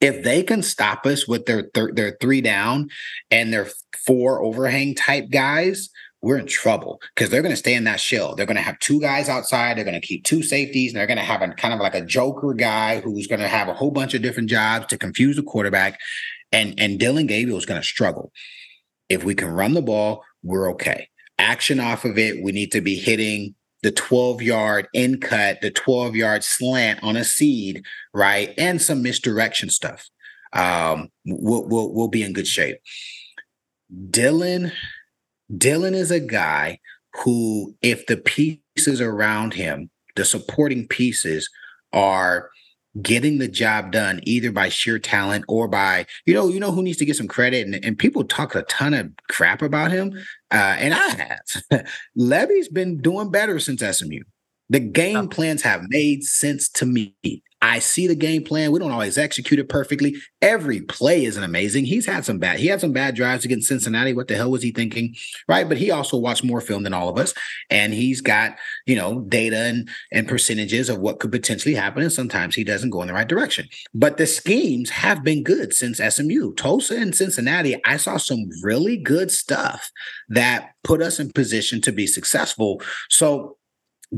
[0.00, 2.88] if they can stop us with their thir- their three down
[3.30, 3.68] and their
[4.06, 5.90] four overhang type guys
[6.24, 8.34] we're in trouble because they're going to stay in that shell.
[8.34, 9.76] They're going to have two guys outside.
[9.76, 11.94] They're going to keep two safeties, and they're going to have a kind of like
[11.94, 15.36] a joker guy who's going to have a whole bunch of different jobs to confuse
[15.36, 16.00] the quarterback
[16.54, 18.32] and and Dillon Gabriel is going to struggle.
[19.08, 21.08] If we can run the ball, we're okay.
[21.38, 25.70] Action off of it, we need to be hitting the 12 yard in cut, the
[25.70, 28.54] 12 yard slant on a seed, right?
[28.56, 30.08] And some misdirection stuff.
[30.54, 32.78] Um, we'll, we'll, we'll be in good shape.
[34.10, 34.72] Dillon,
[35.54, 36.78] Dillon is a guy
[37.24, 41.50] who, if the pieces around him, the supporting pieces
[41.92, 42.50] are
[43.02, 46.82] getting the job done either by sheer talent or by you know you know who
[46.82, 50.12] needs to get some credit and, and people talk a ton of crap about him
[50.52, 51.86] uh, and i have.
[52.18, 54.22] Lebby's been doing better since smu
[54.68, 57.14] the game plans have made sense to me
[57.62, 58.72] I see the game plan.
[58.72, 60.16] We don't always execute it perfectly.
[60.42, 61.86] Every play isn't amazing.
[61.86, 62.58] He's had some bad.
[62.58, 64.12] He had some bad drives against Cincinnati.
[64.12, 65.14] What the hell was he thinking?
[65.48, 65.66] Right.
[65.66, 67.32] But he also watched more film than all of us.
[67.70, 72.02] And he's got, you know, data and, and percentages of what could potentially happen.
[72.02, 73.66] And sometimes he doesn't go in the right direction.
[73.94, 76.52] But the schemes have been good since SMU.
[76.54, 79.90] Tulsa and Cincinnati, I saw some really good stuff
[80.28, 82.82] that put us in position to be successful.
[83.08, 83.56] So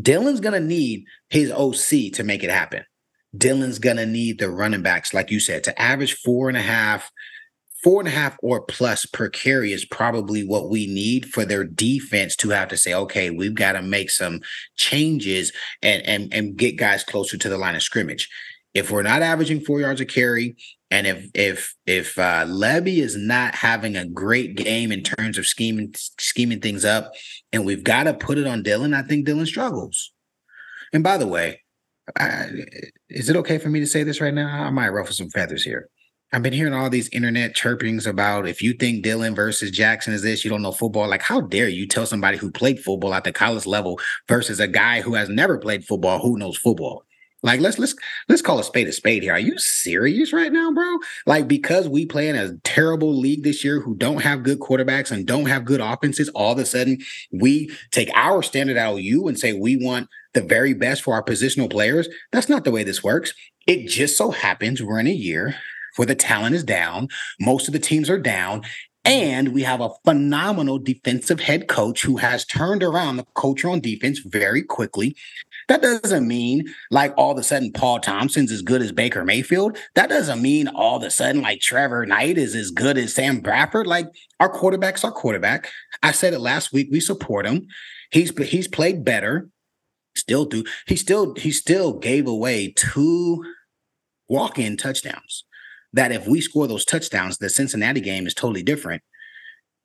[0.01, 2.85] Dillon's going to need his OC to make it happen.
[3.37, 7.11] Dillon's gonna need the running backs, like you said, to average four and a half,
[7.83, 11.65] four and a half or plus per carry is probably what we need for their
[11.65, 14.41] defense to have to say, okay, we've got to make some
[14.77, 18.29] changes and and and get guys closer to the line of scrimmage.
[18.75, 20.57] If we're not averaging four yards a carry,
[20.91, 25.47] and if if if uh, Lebby is not having a great game in terms of
[25.47, 27.13] scheming scheming things up,
[27.53, 30.13] and we've got to put it on Dillon, I think Dillon struggles.
[30.93, 31.63] And by the way,
[32.19, 32.49] I,
[33.09, 34.47] is it okay for me to say this right now?
[34.47, 35.89] I might ruffle some feathers here.
[36.33, 40.23] I've been hearing all these internet chirpings about if you think Dillon versus Jackson is
[40.23, 41.09] this, you don't know football.
[41.09, 44.67] Like, how dare you tell somebody who played football at the college level versus a
[44.67, 47.05] guy who has never played football who knows football?
[47.43, 47.95] Like, let's let's
[48.29, 49.35] let's call a spade a spade here.
[49.35, 50.99] Are you serious right now, bro?
[51.27, 55.13] Like, because we play in a terrible league this year who don't have good quarterbacks
[55.13, 56.99] and don't have good offenses, all of a sudden
[57.31, 61.15] we take our standard out of you and say we want the very best for
[61.15, 62.09] our positional players.
[62.31, 63.35] That's not the way this works.
[63.67, 65.57] It just so happens we're in a year
[65.97, 67.09] where the talent is down.
[67.41, 68.63] Most of the teams are down.
[69.05, 73.81] And we have a phenomenal defensive head coach who has turned around the culture on
[73.81, 75.17] defense very quickly.
[75.69, 79.79] That doesn't mean like all of a sudden Paul Thompson's as good as Baker Mayfield.
[79.95, 83.39] That doesn't mean all of a sudden like Trevor Knight is as good as Sam
[83.39, 83.87] Bradford.
[83.87, 84.07] Like
[84.41, 85.71] our quarterback's our quarterback.
[86.03, 86.89] I said it last week.
[86.91, 87.69] We support him.
[88.11, 89.49] He's he's played better.
[90.17, 90.65] Still do.
[90.87, 93.45] He still he still gave away two
[94.29, 95.45] walk-in touchdowns
[95.93, 99.03] that if we score those touchdowns, the Cincinnati game is totally different.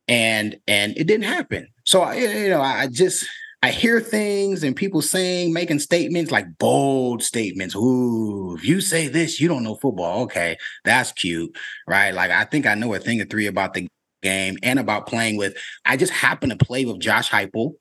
[0.08, 1.68] And and it didn't happen.
[1.86, 3.26] So I, you know, I just
[3.64, 7.76] I hear things and people saying, making statements like bold statements.
[7.76, 10.24] Ooh, if you say this, you don't know football.
[10.24, 11.56] Okay, that's cute,
[11.88, 12.12] right?
[12.12, 13.88] Like I think I know a thing or three about the
[14.24, 15.56] game and about playing with.
[15.86, 17.74] I just happen to play with Josh Heupel,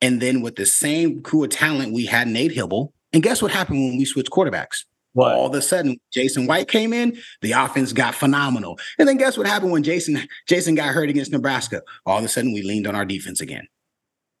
[0.00, 2.92] and then with the same crew of talent we had Nate Hybl.
[3.12, 4.84] And guess what happened when we switched quarterbacks?
[5.14, 5.34] What?
[5.34, 8.78] All of a sudden, Jason White came in, the offense got phenomenal.
[8.98, 11.82] And then guess what happened when Jason Jason got hurt against Nebraska?
[12.06, 13.66] All of a sudden, we leaned on our defense again.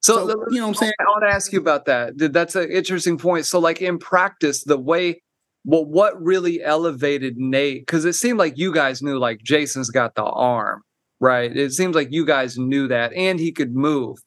[0.00, 0.92] So, so you know what I'm saying?
[1.00, 2.12] I want to ask you about that.
[2.16, 3.46] That's an interesting point.
[3.46, 5.22] So, like in practice, the way
[5.64, 7.82] well, what really elevated Nate?
[7.82, 10.82] Because it seemed like you guys knew like Jason's got the arm,
[11.20, 11.54] right?
[11.54, 14.18] It seems like you guys knew that and he could move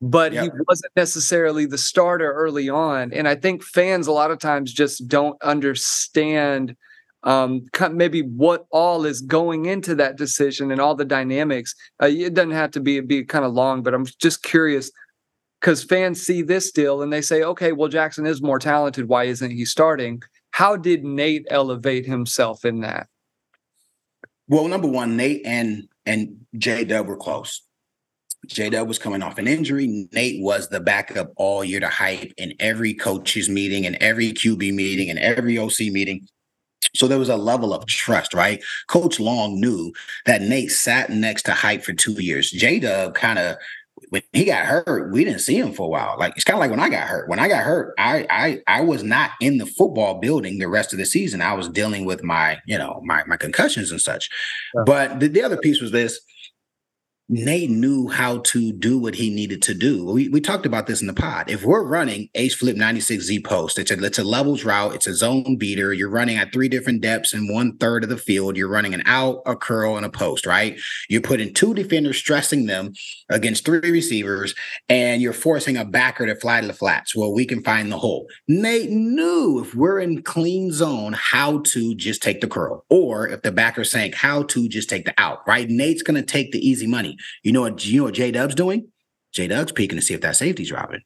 [0.00, 0.44] but yep.
[0.44, 3.12] he wasn't necessarily the starter early on.
[3.12, 6.76] And I think fans a lot of times just don't understand
[7.22, 11.74] um, maybe what all is going into that decision and all the dynamics.
[12.02, 14.90] Uh, it doesn't have to be be kind of long, but I'm just curious
[15.60, 19.08] because fans see this deal and they say, okay, well Jackson is more talented.
[19.08, 20.22] Why isn't he starting?
[20.52, 23.08] How did Nate elevate himself in that?
[24.48, 27.60] Well, number one, Nate and and J Dub were close.
[28.46, 30.08] J Dub was coming off an injury.
[30.12, 34.74] Nate was the backup all year to hype in every coaches meeting and every QB
[34.74, 36.26] meeting and every OC meeting.
[36.94, 38.62] So there was a level of trust, right?
[38.88, 39.92] Coach Long knew
[40.26, 42.50] that Nate sat next to hype for two years.
[42.50, 43.56] J Dub kind of
[44.08, 46.16] when he got hurt, we didn't see him for a while.
[46.18, 47.28] Like it's kind of like when I got hurt.
[47.28, 50.92] When I got hurt, I I I was not in the football building the rest
[50.92, 51.42] of the season.
[51.42, 54.28] I was dealing with my, you know, my my concussions and such.
[54.74, 54.82] Yeah.
[54.86, 56.18] But the, the other piece was this
[57.32, 60.04] Nate knew how to do what he needed to do.
[60.04, 61.48] We, we talked about this in the pod.
[61.48, 65.06] If we're running H flip 96 Z post, it's a, it's a levels route, it's
[65.06, 65.92] a zone beater.
[65.92, 68.56] You're running at three different depths in one third of the field.
[68.56, 70.76] You're running an out, a curl, and a post, right?
[71.08, 72.94] You're putting two defenders, stressing them
[73.28, 74.56] against three receivers,
[74.88, 77.98] and you're forcing a backer to fly to the flats where we can find the
[77.98, 78.26] hole.
[78.48, 83.42] Nate knew if we're in clean zone, how to just take the curl, or if
[83.42, 85.68] the backer sank, how to just take the out, right?
[85.68, 87.16] Nate's going to take the easy money.
[87.42, 87.84] You know what?
[87.84, 88.88] You know what J Dub's doing?
[89.32, 91.02] J Dub's peeking to see if that safety's dropping.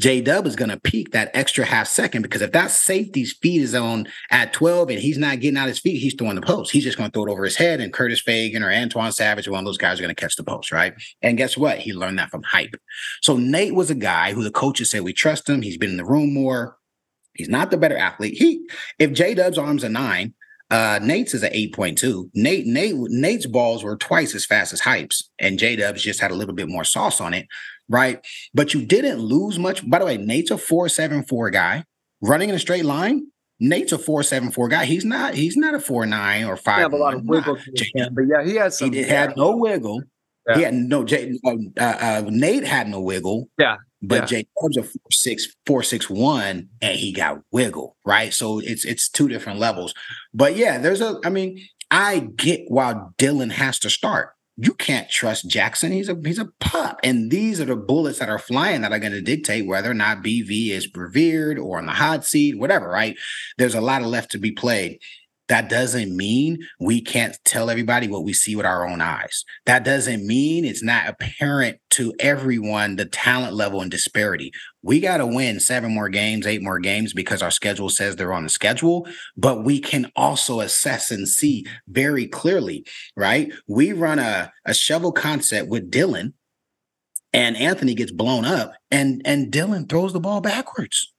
[0.00, 3.60] J Dub is going to peek that extra half second because if that safety's feet
[3.60, 6.72] is on at 12 and he's not getting out his feet, he's throwing the post.
[6.72, 9.48] He's just going to throw it over his head, and Curtis Fagan or Antoine Savage,
[9.48, 10.94] one of those guys, are going to catch the post, right?
[11.20, 11.78] And guess what?
[11.78, 12.76] He learned that from hype.
[13.20, 15.60] So Nate was a guy who the coaches said we trust him.
[15.60, 16.78] He's been in the room more.
[17.34, 18.38] He's not the better athlete.
[18.38, 18.66] He,
[18.98, 20.32] if J Dub's arms are nine,
[20.70, 22.30] uh, Nate's is an 8.2.
[22.34, 26.30] Nate, Nate, Nate's balls were twice as fast as Hype's, and J Dubs just had
[26.30, 27.46] a little bit more sauce on it,
[27.88, 28.24] right?
[28.52, 29.88] But you didn't lose much.
[29.88, 31.84] By the way, Nate's a 474 guy
[32.20, 33.26] running in a straight line.
[33.58, 34.84] Nate's a four seven four guy.
[34.84, 35.34] He's not.
[35.34, 36.76] He's not a four nine or five.
[36.76, 37.56] He have a lot of wiggle,
[38.12, 38.92] but yeah, he had some.
[38.92, 40.02] He did, had no wiggle.
[40.46, 40.56] Yeah.
[40.56, 41.04] He had no.
[41.04, 43.48] J, uh, uh, Nate had no wiggle.
[43.58, 44.26] Yeah, but yeah.
[44.26, 48.32] Jay Dub's a four six four six one, and he got wiggle right.
[48.32, 49.94] So it's it's two different levels.
[50.34, 51.18] But yeah, there's a.
[51.24, 54.30] I mean, I get why Dillon has to start.
[54.58, 55.92] You can't trust Jackson.
[55.92, 58.98] He's a he's a pup, and these are the bullets that are flying that are
[58.98, 62.88] going to dictate whether or not BV is revered or on the hot seat, whatever.
[62.88, 63.16] Right?
[63.58, 64.98] There's a lot of left to be played.
[65.48, 69.44] That doesn't mean we can't tell everybody what we see with our own eyes.
[69.64, 74.52] That doesn't mean it's not apparent to everyone the talent level and disparity.
[74.82, 78.32] We got to win seven more games, eight more games because our schedule says they're
[78.32, 82.84] on the schedule, but we can also assess and see very clearly,
[83.16, 83.52] right?
[83.68, 86.34] We run a, a shovel concept with Dillon
[87.32, 91.12] and Anthony gets blown up and and Dillon throws the ball backwards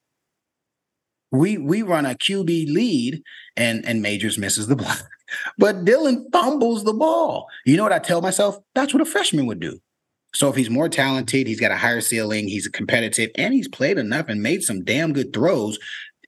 [1.37, 3.21] we we run a QB lead
[3.55, 5.03] and and Majors misses the block.
[5.57, 7.47] But Dillon fumbles the ball.
[7.65, 8.59] You know what I tell myself?
[8.75, 9.77] That's what a freshman would do.
[10.33, 13.97] So if he's more talented, he's got a higher ceiling, he's competitive, and he's played
[13.97, 15.79] enough and made some damn good throws.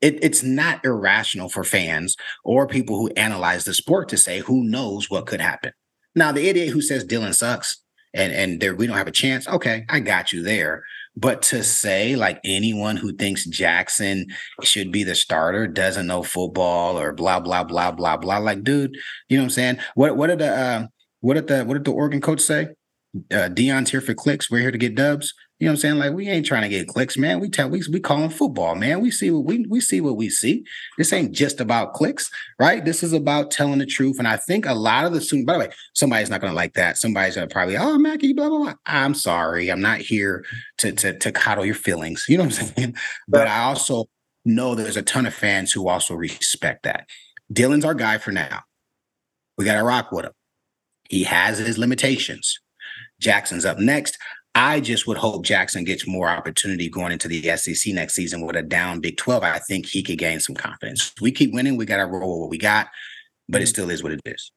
[0.01, 4.66] It, it's not irrational for fans or people who analyze the sport to say who
[4.66, 5.72] knows what could happen.
[6.14, 7.82] Now, the idiot who says Dillon sucks
[8.14, 10.84] and and there we don't have a chance, okay, I got you there.
[11.20, 14.28] But to say like anyone who thinks Jackson
[14.64, 18.38] should be the starter doesn't know football or blah blah blah blah blah.
[18.38, 18.96] Like, dude,
[19.28, 19.78] you know what I'm saying?
[19.96, 20.88] What what did the uh,
[21.20, 22.70] what did the what did the Oregon coach say?
[23.32, 24.50] Uh, Deion's here for clicks.
[24.50, 25.34] We're here to get dubs.
[25.60, 25.95] You know what I'm saying?
[25.97, 27.41] Like we ain't trying to get clicks, man.
[27.41, 29.01] We tell we we calling football, man.
[29.01, 30.64] We see what we we see what we see.
[30.97, 32.84] This ain't just about clicks, right?
[32.86, 34.20] This is about telling the truth.
[34.20, 36.76] And I think a lot of the students, by the way, somebody's not gonna like
[36.76, 36.97] that.
[36.97, 38.74] Somebody's gonna probably, oh Mackey, blah, blah, blah.
[38.86, 39.70] I'm sorry.
[39.70, 40.45] I'm not here
[40.78, 42.26] to to to coddle your feelings.
[42.30, 42.95] You know what I'm saying?
[43.28, 44.05] But I also
[44.45, 47.05] know there's a ton of fans who also respect that.
[47.51, 48.62] Dillon's our guy for now.
[49.57, 50.32] We gotta rock with him.
[51.10, 52.60] He has his limitations.
[53.20, 54.18] Jackson's up next.
[54.60, 58.57] I just would hope Jackson gets more opportunity going into the SEC next season with
[58.57, 59.41] a down Big 12.
[59.41, 61.14] I think he could gain some confidence.
[61.22, 62.89] We keep winning, we got to roll with what we got,
[63.47, 63.70] but it mm-hmm.
[63.70, 64.51] still is what it is.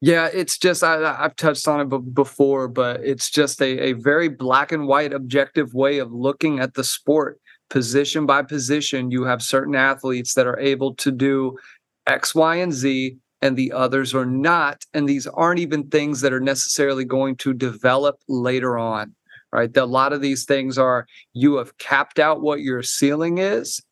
[0.00, 4.28] Yeah, it's just I, have touched on it before, but it's just a, a very
[4.28, 7.38] black and white objective way of looking at the sport.
[7.68, 11.58] Position by position, you have certain athletes that are able to do
[12.06, 14.86] X, Y, and Z, and the others are not.
[14.94, 19.14] And these aren't even things that are necessarily going to develop later on,
[19.52, 19.76] right?
[19.76, 23.82] A lot of these things are you have capped out what your ceiling is.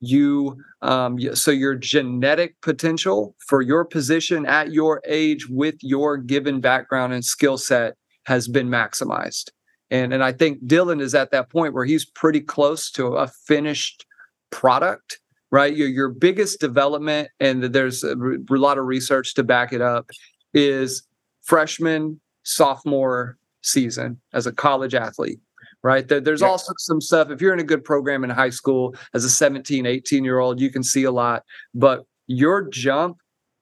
[0.00, 6.62] You, um, so your genetic potential for your position at your age with your given
[6.62, 9.50] background and skill set has been maximized.
[9.90, 13.28] And, and I think Dillon is at that point where he's pretty close to a
[13.28, 14.06] finished
[14.50, 15.20] product
[15.52, 15.76] right?
[15.76, 20.10] Your your biggest development, and there's a, a lot of research to back it up,
[20.52, 21.06] is
[21.42, 25.38] freshman sophomore season as a college athlete
[25.84, 26.06] right?
[26.06, 27.30] There's also some stuff.
[27.30, 30.60] If you're in a good program in high school as a 17 18 year old
[30.60, 31.42] you can see a lot
[31.74, 33.18] but your jump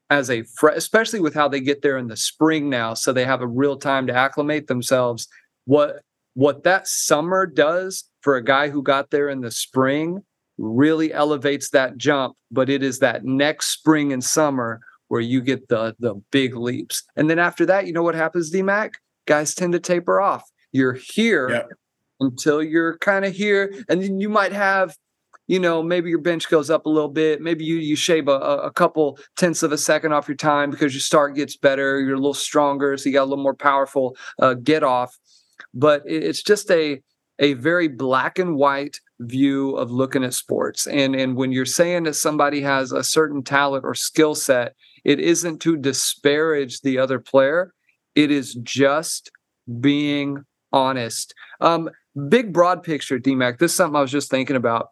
[0.09, 3.25] as a fre- especially with how they get there in the spring now so they
[3.25, 5.27] have a real time to acclimate themselves
[5.65, 6.01] what
[6.33, 10.23] what that summer does for a guy who got there in the spring
[10.61, 15.67] really elevates that jump, but it is that next spring and summer where you get
[15.67, 17.03] the the big leaps.
[17.15, 18.93] And then after that, you know what happens, DMAC?
[19.25, 20.49] Guys tend to taper off.
[20.71, 21.69] You're here yep.
[22.19, 24.95] until you're kind of here, and then you might have,
[25.47, 27.41] you know, maybe your bench goes up a little bit.
[27.41, 30.93] Maybe you you shave a, a couple tenths of a second off your time because
[30.93, 31.99] your start gets better.
[31.99, 35.17] You're a little stronger, so you got a little more powerful uh, get off.
[35.73, 37.01] But it's just a
[37.39, 40.87] a very black and white view of looking at sports.
[40.87, 45.19] And and when you're saying that somebody has a certain talent or skill set, it
[45.19, 47.73] isn't to disparage the other player.
[48.15, 49.31] It is just
[49.79, 50.43] being
[50.73, 51.33] honest.
[51.59, 51.89] Um,
[52.29, 53.59] big broad picture, DMAC.
[53.59, 54.89] This is something I was just thinking about.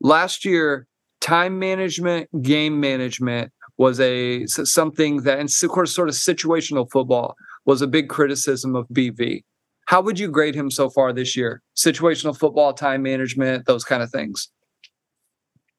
[0.00, 0.86] Last year,
[1.20, 7.34] time management, game management was a something that, and of course, sort of situational football
[7.64, 9.42] was a big criticism of BV.
[9.86, 11.62] How would you grade him so far this year?
[11.76, 14.48] Situational football, time management, those kind of things.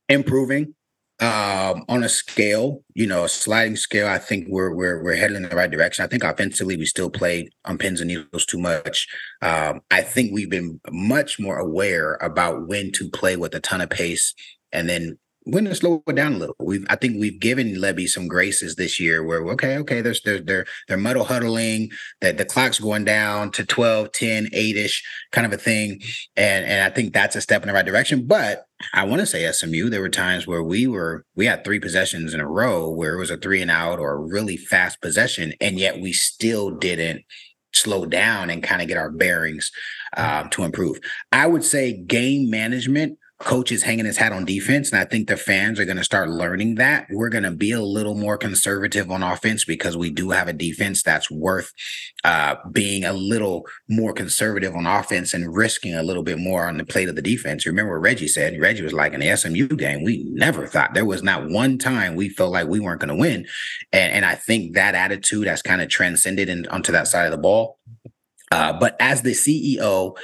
[0.10, 0.76] Improving
[1.22, 4.08] um, on a scale, you know, a sliding scale.
[4.08, 6.04] I think we're we're we're heading in the right direction.
[6.04, 9.08] I think offensively we still played on pins and needles too much.
[9.42, 13.82] Um, I think we've been much more aware about when to play with a ton
[13.82, 14.34] of pace
[14.74, 16.56] and then when to slow it down a little.
[16.60, 20.42] We've I think we've given Lebby some graces this year where okay, okay, there's they're
[20.42, 21.92] they're they're muddle huddling,
[22.22, 26.02] that the clock's going down to 12, 10, 8-ish kind of a thing.
[26.36, 28.26] And and I think that's a step in the right direction.
[28.26, 31.80] But I want to say SMU, there were times where we were we had three
[31.80, 35.00] possessions in a row where it was a three and out or a really fast
[35.02, 37.24] possession, and yet we still didn't
[37.74, 39.72] slow down and kind of get our bearings
[40.18, 41.00] um, to improve.
[41.32, 45.28] I would say game management coach is hanging his hat on defense, and I think
[45.28, 48.38] the fans are going to start learning that we're going to be a little more
[48.38, 51.74] conservative on offense because we do have a defense that's worth
[52.24, 56.78] uh, being a little more conservative on offense and risking a little bit more on
[56.78, 57.66] the plate of the defense.
[57.66, 58.60] Remember what Reggie said?
[58.60, 62.16] Reggie was like in the SMU game, we never thought there was not one time
[62.16, 63.46] we felt like we weren't going to win,
[63.92, 67.32] and and I think that attitude has kind of transcended in, onto that side of
[67.32, 67.80] the ball.
[68.52, 70.16] Uh, but as the CEO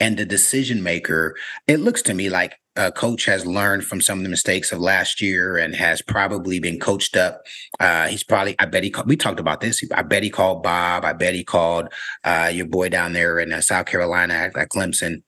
[0.00, 1.36] and the decision maker,
[1.66, 4.80] it looks to me like a coach has learned from some of the mistakes of
[4.80, 7.42] last year and has probably been coached up.
[7.78, 9.82] Uh, he's probably, I bet he, called, we talked about this.
[9.94, 11.04] I bet he called Bob.
[11.04, 11.92] I bet he called
[12.24, 15.22] uh, your boy down there in uh, South Carolina at, at Clemson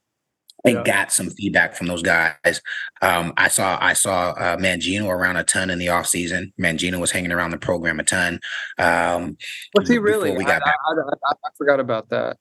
[0.64, 0.82] and yeah.
[0.84, 2.62] got some feedback from those guys.
[3.00, 6.52] Um, I saw I saw uh, Mangino around a ton in the offseason.
[6.60, 8.40] Mangino was hanging around the program a ton.
[8.78, 9.36] Um,
[9.74, 10.30] was he really?
[10.36, 12.36] We got I, I, I, I, forgot about that.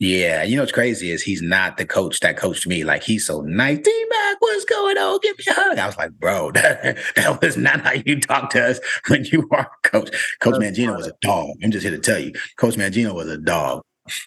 [0.00, 2.84] Yeah, you know what's crazy is he's not the coach that coached me.
[2.84, 3.78] Like he's so nice.
[3.80, 5.20] D Mac, what's going on?
[5.22, 5.78] Give me a hug.
[5.78, 9.46] I was like, bro, that, that was not how you talk to us when you
[9.52, 10.10] are coach.
[10.40, 10.96] Coach That's Mangino funny.
[10.96, 11.50] was a dog.
[11.62, 13.82] I'm just here to tell you, Coach Mangino was a dog.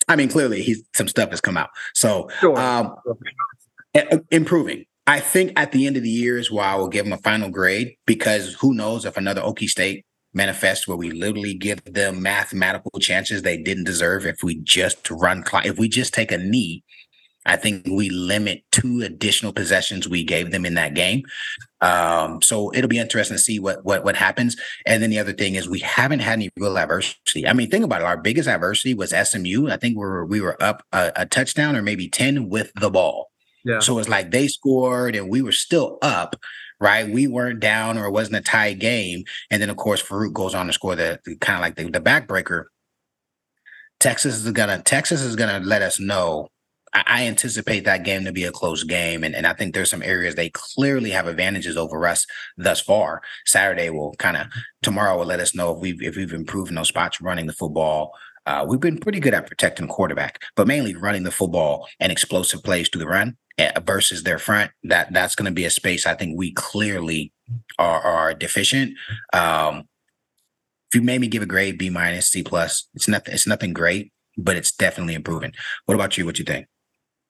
[0.08, 1.70] I mean, clearly he's some stuff has come out.
[1.96, 2.58] So sure.
[2.58, 2.94] um,
[4.30, 4.86] improving.
[5.08, 7.18] I think at the end of the year is why I will give him a
[7.18, 12.22] final grade because who knows if another Okie State manifest where we literally give them
[12.22, 16.84] mathematical chances they didn't deserve if we just run if we just take a knee
[17.46, 21.24] i think we limit two additional possessions we gave them in that game.
[21.80, 24.58] Um, so it'll be interesting to see what what what happens.
[24.86, 27.48] And then the other thing is we haven't had any real adversity.
[27.48, 28.06] I mean think about it.
[28.06, 31.76] Our biggest adversity was smu i think we were we were up a, a touchdown
[31.76, 33.32] or maybe 10 with the ball.
[33.64, 33.80] Yeah.
[33.80, 36.36] So it's like they scored and we were still up,
[36.84, 37.10] right?
[37.10, 39.24] We weren't down or it wasn't a tie game.
[39.50, 41.90] And then of course Farooq goes on to score the, the kind of like the,
[41.90, 42.66] the backbreaker.
[44.02, 46.50] Texas is gonna Texas is gonna let us know.
[46.94, 49.90] I, I anticipate that game to be a close game, and, and I think there's
[49.90, 52.28] some areas they clearly have advantages over us
[52.58, 53.22] thus far.
[53.46, 54.48] Saturday will kind of
[54.82, 57.54] tomorrow will let us know if we've if we've improved in those spots running the
[57.54, 58.12] football.
[58.46, 62.62] Uh, we've been pretty good at protecting quarterback, but mainly running the football and explosive
[62.62, 63.38] plays to the run.
[63.60, 67.32] Eh, versus their front, that that's going to be a space I think we clearly
[67.78, 68.98] are, are deficient.
[69.32, 69.84] Um,
[70.90, 73.32] if you made me give a grade B minus C plus, it's nothing.
[73.32, 75.54] It's nothing great, but it's definitely improving.
[75.86, 76.26] What about you?
[76.26, 76.66] What you think?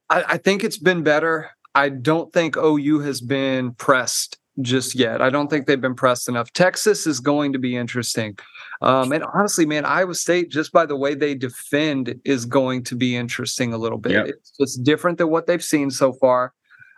[0.10, 1.52] I, I think it's been better.
[1.76, 5.22] I don't think OU has been pressed just yet.
[5.22, 6.54] I don't think they've been pressed enough.
[6.54, 8.38] Texas is going to be interesting.
[8.82, 12.96] Um, and honestly, man, Iowa State, just by the way they defend, is going to
[12.96, 14.14] be interesting a little bit.
[14.14, 14.28] Yep.
[14.28, 16.54] It's just different than what they've seen so far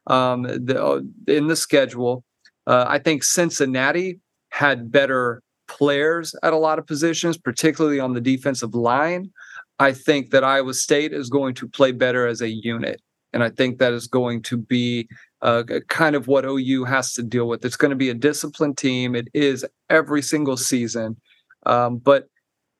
[0.07, 2.23] um, the, uh, in the schedule.
[2.67, 4.19] Uh, I think Cincinnati
[4.49, 9.31] had better players at a lot of positions, particularly on the defensive line.
[9.79, 13.01] I think that Iowa State is going to play better as a unit.
[13.33, 15.09] And I think that is going to be
[15.41, 17.65] uh, kind of what OU has to deal with.
[17.65, 19.13] It's going to be a disciplined team.
[19.13, 21.17] It is every single season.
[21.65, 22.27] Um, but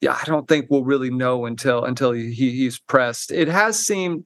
[0.01, 3.31] yeah, I don't think we'll really know until until he, he's pressed.
[3.31, 4.25] It has seemed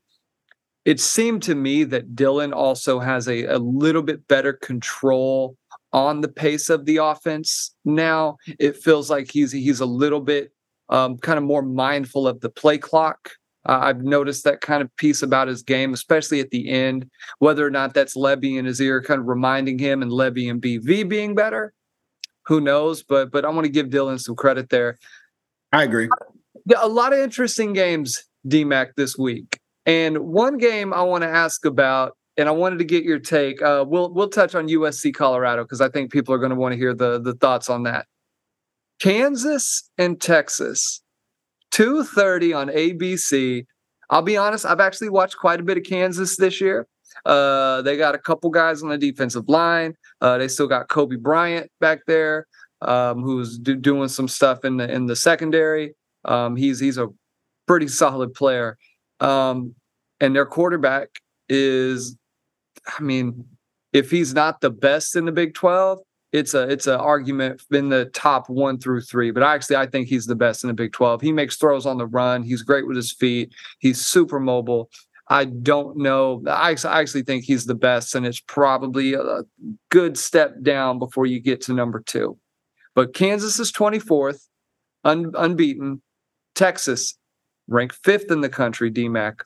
[0.85, 5.55] it seemed to me that Dillon also has a, a little bit better control
[5.93, 8.37] on the pace of the offense now.
[8.59, 10.51] It feels like he's he's a little bit
[10.89, 13.31] um, kind of more mindful of the play clock.
[13.67, 17.65] Uh, I've noticed that kind of piece about his game, especially at the end, whether
[17.65, 21.07] or not that's Lebby in his ear, kind of reminding him and Lebby and BV
[21.07, 21.73] being better
[22.49, 23.03] who knows?
[23.03, 24.97] But but I want to give Dillon some credit there.
[25.71, 26.09] I agree.
[26.75, 29.59] A lot of interesting games, DMAC, this week.
[29.85, 33.61] And one game I want to ask about, and I wanted to get your take.
[33.61, 36.73] Uh, we'll we'll touch on USC Colorado because I think people are going to want
[36.73, 38.07] to hear the the thoughts on that.
[38.99, 41.01] Kansas and Texas,
[41.71, 43.65] two thirty on ABC.
[44.09, 46.87] I'll be honest, I've actually watched quite a bit of Kansas this year.
[47.25, 49.93] Uh, they got a couple guys on the defensive line.
[50.21, 52.47] Uh, they still got Cobee Bryant back there,
[52.81, 55.95] um, who's do- doing some stuff in the in the secondary.
[56.25, 57.07] Um, he's he's a
[57.67, 58.77] pretty solid player,
[59.19, 59.73] um,
[60.19, 61.09] and their quarterback
[61.47, 62.17] is,
[62.87, 63.45] I mean,
[63.93, 65.99] if he's not the best in the Big Twelve,
[66.31, 69.31] it's a it's an argument in the top one through three.
[69.31, 71.21] But actually, I think he's the best in the Big Twelve.
[71.21, 72.43] He makes throws on the run.
[72.43, 73.53] He's great with his feet.
[73.79, 74.89] He's super mobile.
[75.29, 76.41] I don't know.
[76.47, 79.41] I, I actually think he's the best, and it's probably a
[79.89, 82.37] good step down before you get to number two.
[82.95, 84.47] But Kansas is 24th,
[85.03, 86.01] un, unbeaten.
[86.55, 87.17] Texas,
[87.67, 89.41] ranked fifth in the country, DMAC,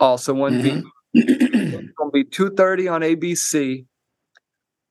[0.00, 0.82] also unbeaten.
[0.82, 0.90] Mm-hmm.
[1.14, 3.86] it's going to be 2.30 on ABC.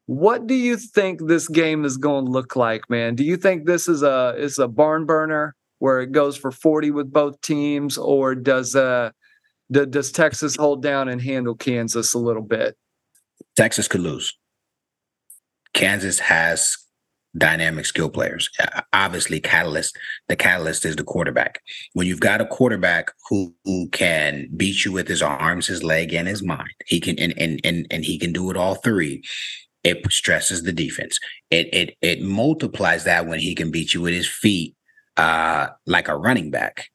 [0.08, 3.16] What do you think this game is going to look like, man?
[3.16, 6.92] Do you think this is a is a barn burner where it goes for 40
[6.92, 9.12] with both teams, or does uh
[9.72, 12.76] does Texas hold down and handle Kansas a little bit?
[13.56, 14.34] Texas could lose.
[15.74, 16.78] Kansas has
[17.38, 18.50] dynamic skill players.
[18.94, 19.98] Obviously, catalyst.
[20.28, 21.62] The catalyst is the quarterback.
[21.94, 26.14] When you've got a quarterback who, who can beat you with his arms, his leg,
[26.14, 29.24] and his mind, he can and and and and he can do it all three.
[29.84, 31.20] It stresses the defense.
[31.52, 34.76] It it it multiplies that when he can beat you with his feet,
[35.18, 36.90] uh, like a running back,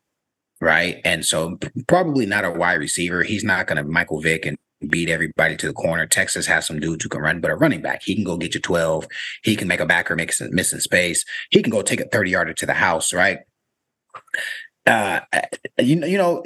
[0.62, 1.00] right?
[1.04, 1.58] And so
[1.88, 3.24] probably not a wide receiver.
[3.24, 4.56] He's not going to Michael Vick and
[4.88, 6.06] beat everybody to the corner.
[6.06, 8.54] Texas has some dudes who can run, but a running back, he can go get
[8.54, 9.08] you 12.
[9.42, 11.24] He can make a backer miss, missing space.
[11.50, 13.40] He can go take a 30 yarder to the house, right?
[14.86, 15.20] Uh,
[15.80, 16.44] you know, you know,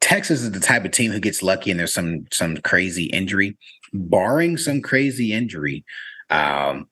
[0.00, 3.56] Texas is the type of team who gets lucky and there's some some crazy injury.
[3.94, 5.84] Barring some crazy injury,
[6.28, 6.88] um,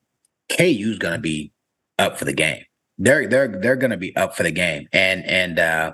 [0.49, 1.51] KU's gonna be
[1.99, 2.63] up for the game.
[2.97, 4.87] They're they're they're gonna be up for the game.
[4.93, 5.93] And and uh,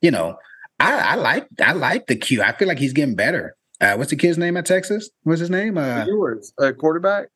[0.00, 0.36] you know,
[0.78, 2.42] I, I like I like the Q.
[2.42, 3.56] I feel like he's getting better.
[3.80, 5.10] Uh, what's the kid's name at Texas?
[5.22, 5.78] What's his name?
[5.78, 7.28] Uh, Ewers, uh, quarterback.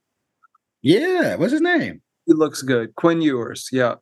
[0.82, 2.02] Yeah, what's his name?
[2.26, 2.94] He looks good.
[2.94, 3.68] Quinn Ewers.
[3.72, 3.96] Yeah.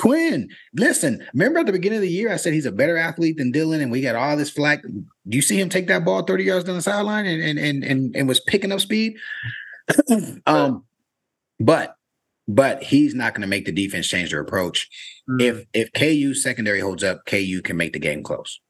[0.00, 3.36] Quinn, listen, remember at the beginning of the year, I said he's a better athlete
[3.36, 4.82] than Dillon, and we got all this flack.
[4.82, 7.84] Do you see him take that ball 30 yards down the sideline and and and
[7.84, 9.16] and, and was picking up speed?
[10.46, 10.84] um,
[11.58, 11.95] but
[12.48, 14.88] but he's not going to make the defense change their approach.
[15.28, 15.40] Mm-hmm.
[15.40, 18.60] If if KU secondary holds up, KU can make the game close.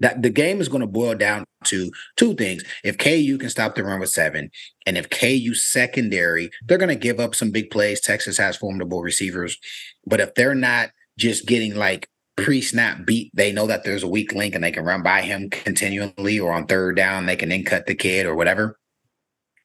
[0.00, 2.62] That the game is going to boil down to two things.
[2.84, 4.50] If KU can stop the run with seven,
[4.84, 8.00] and if KU secondary, they're going to give up some big plays.
[8.00, 9.56] Texas has formidable receivers,
[10.04, 14.34] but if they're not just getting like pre-snap beat, they know that there's a weak
[14.34, 17.64] link and they can run by him continually, or on third down they can then
[17.64, 18.78] cut the kid or whatever.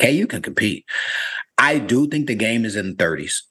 [0.01, 0.85] KU can compete.
[1.57, 3.41] I do think the game is in the 30s.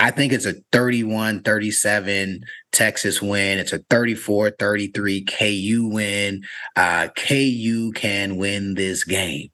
[0.00, 2.40] I think it's a 31 37
[2.72, 3.58] Texas win.
[3.58, 6.42] It's a 34 33 KU win.
[6.74, 9.50] Uh, KU can win this game.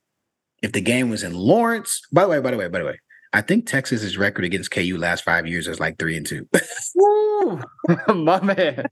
[0.63, 3.01] If the game was in Lawrence, by the way, by the way, by the way,
[3.33, 6.49] I think Texas's record against KU last five years is like three and two.
[6.95, 7.61] Woo!
[8.15, 8.87] My man.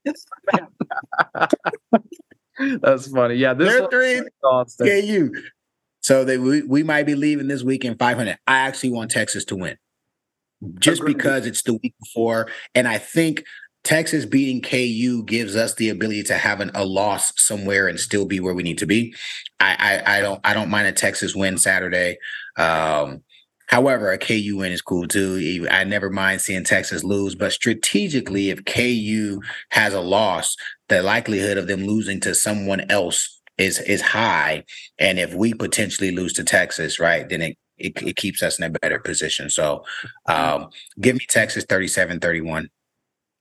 [2.81, 3.37] That's funny.
[3.37, 4.23] Yeah, this They're three
[4.79, 5.31] KU.
[6.05, 8.39] So they we, we might be leaving this weekend 500.
[8.47, 9.79] I actually want Texas to win
[10.79, 11.17] just Agreed.
[11.17, 12.49] because it's the week before.
[12.75, 13.45] And I think
[13.85, 18.27] Texas beating KU gives us the ability to have an, a loss somewhere and still
[18.27, 19.15] be where we need to be.
[19.61, 22.19] I, I, I don't I don't mind a Texas win Saturday.
[22.59, 23.23] Um,
[23.69, 25.67] however, a KU win is cool too.
[25.71, 29.41] I never mind seeing Texas lose, but strategically, if KU
[29.71, 30.55] has a loss,
[30.91, 34.65] the likelihood of them losing to someone else is is high.
[34.99, 38.65] And if we potentially lose to Texas, right, then it it, it keeps us in
[38.65, 39.51] a better position.
[39.51, 39.85] So
[40.27, 40.69] um,
[41.01, 42.69] give me Texas 37 31,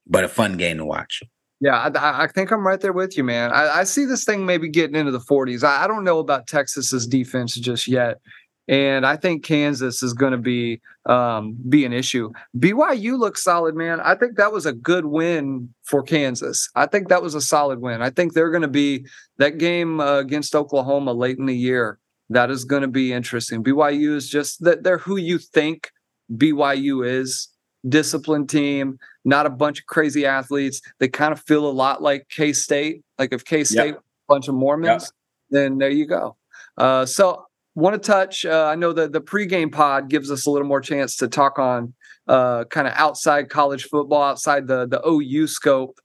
[0.07, 1.21] but a fun game to watch.
[1.59, 3.53] Yeah, I, I, think I'm right there with you, man.
[3.53, 5.63] I, I, see this thing maybe getting into the 40s.
[5.63, 8.19] I, I don't know about Texas's defense just yet,
[8.67, 12.31] and I think Kansas is going to be um, be an issue.
[12.57, 13.99] BYU looks solid, man.
[13.99, 16.69] I think that was a good win for Kansas.
[16.75, 18.01] I think that was a solid win.
[18.01, 19.05] I think they're going to be
[19.37, 21.99] that game uh, against Oklahoma late in the year
[22.29, 23.63] that is going to be interesting.
[23.63, 25.91] BYU is just that they're who you think
[26.35, 27.49] BYU is
[27.87, 30.81] disciplined team, not a bunch of crazy athletes.
[30.99, 33.03] They kind of feel a lot like K State.
[33.17, 33.97] Like if K State, yep.
[33.97, 35.11] a bunch of Mormons, yep.
[35.49, 36.35] then there you go.
[36.77, 37.45] Uh, so
[37.75, 38.45] want to touch.
[38.45, 41.59] Uh, I know that the pregame pod gives us a little more chance to talk
[41.59, 41.93] on
[42.27, 45.99] uh, kind of outside college football, outside the the OU scope.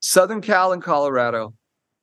[0.00, 1.54] Southern Cal and Colorado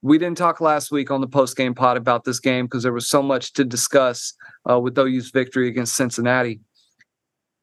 [0.03, 2.93] we didn't talk last week on the post game pod about this game because there
[2.93, 4.34] was so much to discuss
[4.69, 6.59] uh, with OU's victory against Cincinnati.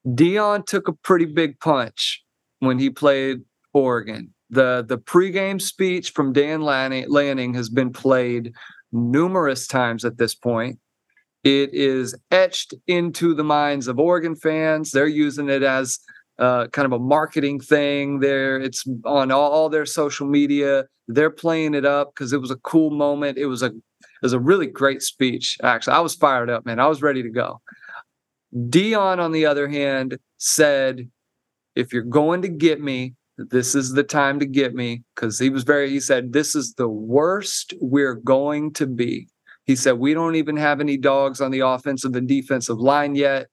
[0.07, 2.25] Deion took a pretty big punch
[2.61, 3.43] when he played
[3.75, 4.33] Oregon.
[4.49, 8.55] The the pregame speech from Dan Lanning, Lanning has been played
[8.91, 10.79] numerous times at this point.
[11.43, 14.91] It is etched into the minds of Oregon fans.
[14.91, 15.99] They're using it as
[16.38, 18.20] uh, kind of a marketing thing.
[18.20, 20.84] There, it's on all, all their social media.
[21.09, 23.38] They're playing it up because it was a cool moment.
[23.38, 25.57] It was a it was a really great speech.
[25.62, 26.78] Actually, I was fired up, man.
[26.78, 27.61] I was ready to go.
[28.55, 31.09] Deion, on the other hand, said,
[31.74, 35.49] "If you're going to get me, this is the time to get me." Because he
[35.49, 35.88] was very.
[35.88, 39.30] He said, "This is the worst we're going to be."
[39.71, 43.47] He said, "We don't even have any dogs on the offensive and defensive line yet.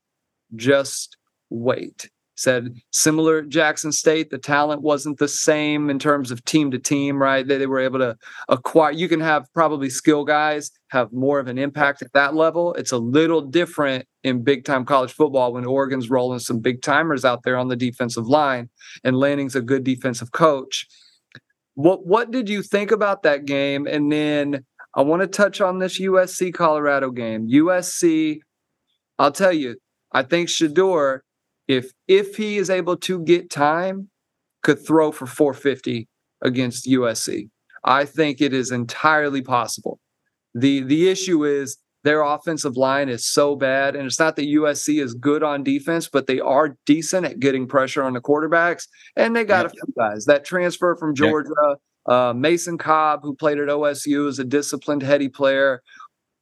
[0.55, 1.15] Just
[1.51, 2.09] wait."
[2.39, 7.21] said similar Jackson State, the talent wasn't the same in terms of team to team,
[7.21, 7.47] right?
[7.47, 8.15] They, they were able to
[8.47, 8.91] acquire.
[8.91, 12.73] You can have probably skill guys have more of an impact at that level.
[12.75, 17.25] It's a little different in big time college football when Oregon's rolling some big timers
[17.25, 18.69] out there on the defensive line
[19.03, 20.87] and Lanning's a good defensive coach.
[21.73, 23.87] What what did you think about that game?
[23.87, 24.65] And then
[24.97, 27.47] I want to touch on this USC Colorado game.
[27.47, 28.39] USC
[29.19, 29.77] I'll tell you,
[30.11, 31.19] I think Shedeur,
[31.67, 34.09] if if he is able to get time,
[34.63, 36.07] could throw for 450
[36.41, 37.49] against USC.
[37.83, 39.99] I think it is entirely possible.
[40.53, 43.95] The the issue is their offensive line is so bad.
[43.95, 47.67] And it's not that USC is good on defense, but they are decent at getting
[47.67, 48.87] pressure on the quarterbacks.
[49.17, 49.65] And they got yep.
[49.65, 51.49] a few guys that transfer from Georgia.
[52.07, 55.81] Uh, Mason Cobb, who played at OSU, is a disciplined, heady player.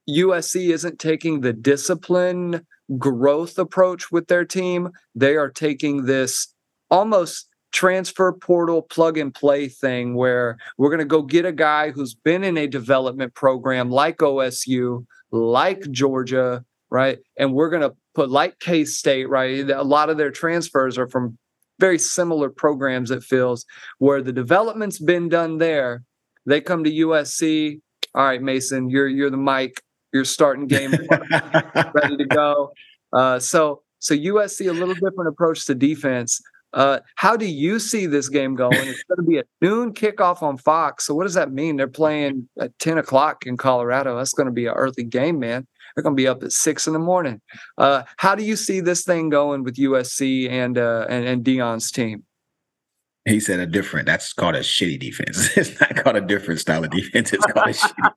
[0.09, 2.66] USC isn't taking the discipline
[2.97, 4.91] growth approach with their team.
[5.16, 6.53] They are taking this
[6.91, 11.91] almost transfer portal plug and play thing where we're going to go get a guy
[11.91, 17.20] who's been in a development program like OSU, like Georgia, right?
[17.38, 19.70] And we're going to put like K State, right?
[19.70, 21.38] A lot of their transfers are from
[21.80, 23.65] very similar programs, it feels,
[23.99, 26.03] where the development's been done there.
[26.45, 27.80] They come to USC.
[28.13, 29.82] All right, Mason, you're you're the mic.
[30.13, 30.91] You're starting game
[31.93, 32.71] ready to go.
[33.11, 36.41] Uh, so so USC a little different approach to defense.
[36.73, 38.73] Uh, how do you see this game going?
[38.73, 41.05] It's going to be a noon kickoff on Fox.
[41.05, 41.78] So what does that mean?
[41.78, 44.17] They're playing at 10 o'clock in Colorado.
[44.17, 45.65] That's going to be an early game, man.
[45.95, 47.41] They're going to be up at six in the morning.
[47.77, 51.89] Uh, how do you see this thing going with USC and uh, and, and Deion's
[51.91, 52.23] team?
[53.27, 54.05] He said a different.
[54.05, 55.57] That's called a shitty defense.
[55.57, 57.33] It's not called a different style of defense.
[57.33, 58.11] It's called a shitty.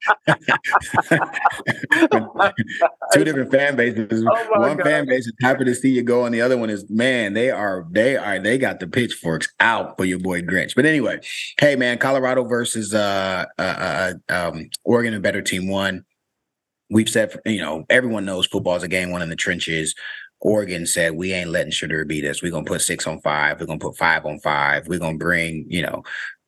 [3.14, 4.22] Two different fan bases.
[4.30, 4.84] Oh one God.
[4.84, 7.32] fan base is happy to see you go, and the other one is man.
[7.32, 7.86] They are.
[7.90, 8.38] They are.
[8.38, 10.74] They got the pitchforks out for your boy Grinch.
[10.74, 11.20] But anyway,
[11.58, 16.04] hey man, Colorado versus uh, uh, uh um, Oregon, a better team won.
[16.90, 19.94] We've said, you know, everyone knows football is a game won in the trenches.
[20.40, 22.42] Oregon said, we ain't letting Shedeur beat us.
[22.42, 23.60] We're gonna put six on five.
[23.60, 24.86] We're gonna put five on five.
[24.86, 26.02] We're gonna bring, you know,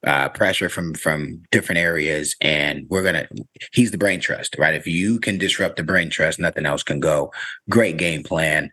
[0.06, 3.26] uh, pressure from from different areas, and we're gonna.
[3.72, 4.74] He's the brain trust, right?
[4.74, 7.32] If you can disrupt the brain trust, nothing else can go.
[7.68, 8.70] Great game plan.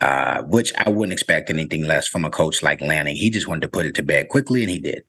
[0.00, 3.14] Uh, which I wouldn't expect anything less from a coach like Lanning.
[3.14, 5.04] He just wanted to put it to bed quickly, and he did.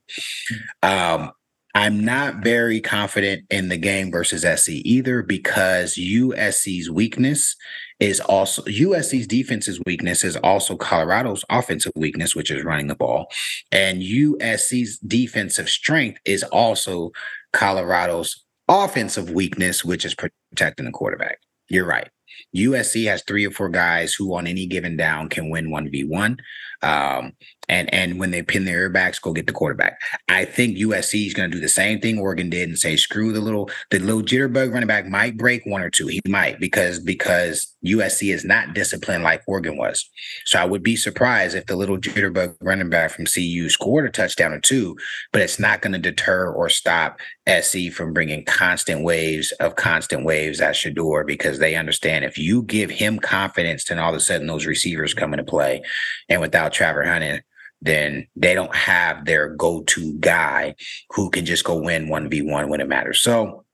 [0.84, 1.32] Um,
[1.76, 7.58] I'm not very confident in the game versus SC either because USC's weakness
[8.00, 13.28] is also USC's defense's weakness is also Colorado's offensive weakness, which is running the ball.
[13.74, 17.12] And USC's defensive strength is also
[17.52, 21.40] Colorado's offensive weakness, which is protecting the quarterback.
[21.68, 22.10] You're right.
[22.56, 26.40] USC has three or four guys who on any given down can win 1v1.
[26.86, 27.34] Um,
[27.68, 30.00] and and when they pin their backs, go get the quarterback.
[30.30, 33.34] I think USC is going to do the same thing Oregon did and say, screw
[33.34, 36.08] the little the little jitterbug running back might break one or two.
[36.08, 40.08] He might because because USC is not disciplined like Oregon was.
[40.46, 44.12] So I would be surprised if the little jitterbug running back from CU scored a
[44.12, 44.96] touchdown or two,
[45.32, 47.18] but it's not going to deter or stop
[47.48, 52.64] SC from bringing constant waves of constant waves at Shedeur because they understand if you
[52.64, 55.82] give him confidence, then all of a sudden those receivers come into play.
[56.28, 57.44] And without Travis Hunter,
[57.82, 60.76] then they don't have their go-to guy
[61.12, 63.22] who can just go win 1v1 when it matters.
[63.22, 63.66] So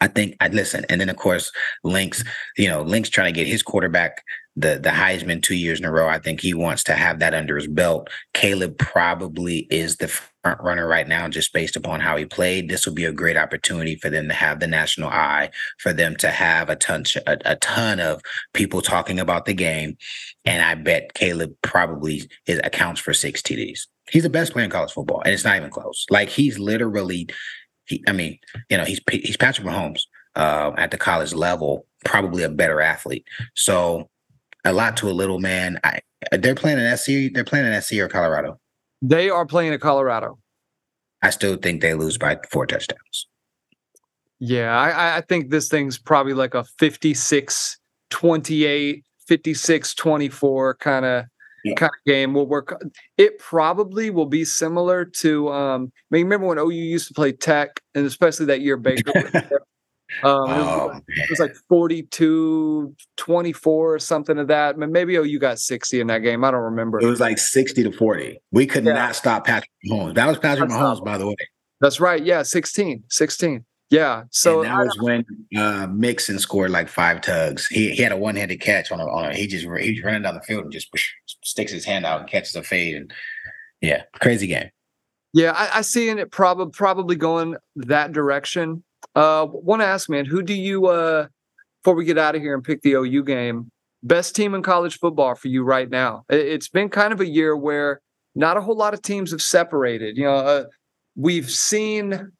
[0.00, 0.84] I think I'd listen.
[0.88, 1.50] And then of course,
[1.82, 2.22] Links,
[2.56, 4.24] you know, Links trying to get his quarterback
[4.56, 6.08] the the Heisman two years in a row.
[6.08, 8.08] I think he wants to have that under his belt.
[8.34, 12.68] Caleb probably is the front runner right now, just based upon how he played.
[12.68, 16.16] This will be a great opportunity for them to have the national eye, for them
[16.16, 18.20] to have a ton a, a ton of
[18.52, 19.96] people talking about the game.
[20.44, 23.80] And I bet Caleb probably is, accounts for six TDs.
[24.10, 26.06] He's the best player in college football, and it's not even close.
[26.10, 27.28] Like he's literally,
[27.86, 28.38] he, I mean,
[28.68, 30.02] you know, he's he's Patrick Mahomes
[30.34, 33.24] uh, at the college level, probably a better athlete.
[33.54, 34.08] So
[34.64, 35.78] a lot to a little man.
[35.84, 36.00] I,
[36.32, 37.32] they're playing in SC.
[37.32, 38.58] They're playing in SC or Colorado.
[39.02, 40.38] They are playing at Colorado.
[41.22, 43.26] I still think they lose by four touchdowns.
[44.38, 51.24] Yeah, I, I think this thing's probably like a 56 28, 56 24 kind of
[51.62, 51.74] yeah.
[51.74, 52.82] kind of game will work.
[53.18, 57.32] It probably will be similar to um I mean remember when OU used to play
[57.32, 59.50] Tech and especially that year Baker
[60.22, 64.76] Um, oh, it, was, oh, it, was, like 42 24 or something of that.
[64.78, 66.44] Maybe oh, you got 60 in that game.
[66.44, 67.00] I don't remember.
[67.00, 68.40] It was like 60 to 40.
[68.52, 68.94] We could yeah.
[68.94, 70.14] not stop Patrick Mahomes.
[70.14, 71.36] That was Patrick That's Mahomes, by the way.
[71.80, 72.22] That's right.
[72.22, 73.04] Yeah, 16.
[73.08, 73.64] 16.
[73.90, 74.24] Yeah.
[74.30, 75.24] So and that was when
[75.56, 77.66] uh, Mixon scored like five tugs.
[77.66, 80.22] He, he had a one handed catch on a, on a, he just he's running
[80.22, 80.88] down the field and just
[81.42, 82.96] sticks his hand out and catches a fade.
[82.96, 83.12] And
[83.80, 84.70] yeah, crazy game.
[85.32, 88.84] Yeah, I, I see it probably probably going that direction.
[89.14, 91.26] Uh, want to ask, man, who do you uh
[91.82, 93.70] before we get out of here and pick the OU game?
[94.02, 96.24] Best team in college football for you right now?
[96.28, 98.00] It's been kind of a year where
[98.34, 100.16] not a whole lot of teams have separated.
[100.16, 100.64] You know, uh,
[101.16, 102.32] we've seen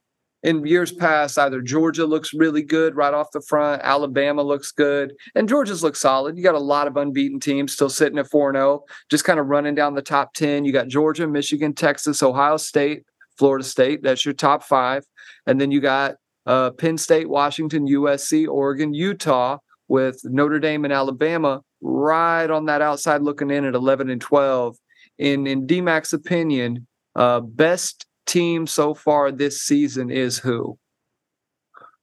[0.43, 5.13] in years past, either Georgia looks really good right off the front, Alabama looks good,
[5.35, 6.37] and Georgia's looks solid.
[6.37, 9.47] You got a lot of unbeaten teams still sitting at 4 0, just kind of
[9.47, 10.65] running down the top 10.
[10.65, 13.05] You got Georgia, Michigan, Texas, Ohio State,
[13.37, 14.03] Florida State.
[14.03, 15.05] That's your top five.
[15.47, 16.17] And then you got
[16.47, 22.83] uh, Penn State, Washington, USC, Oregon, Utah, with Notre Dame and Alabama right on that
[22.83, 24.77] outside looking in at 11 and 12.
[25.19, 26.87] In, in DMAC's opinion,
[27.17, 30.79] uh, best team so far this season is who?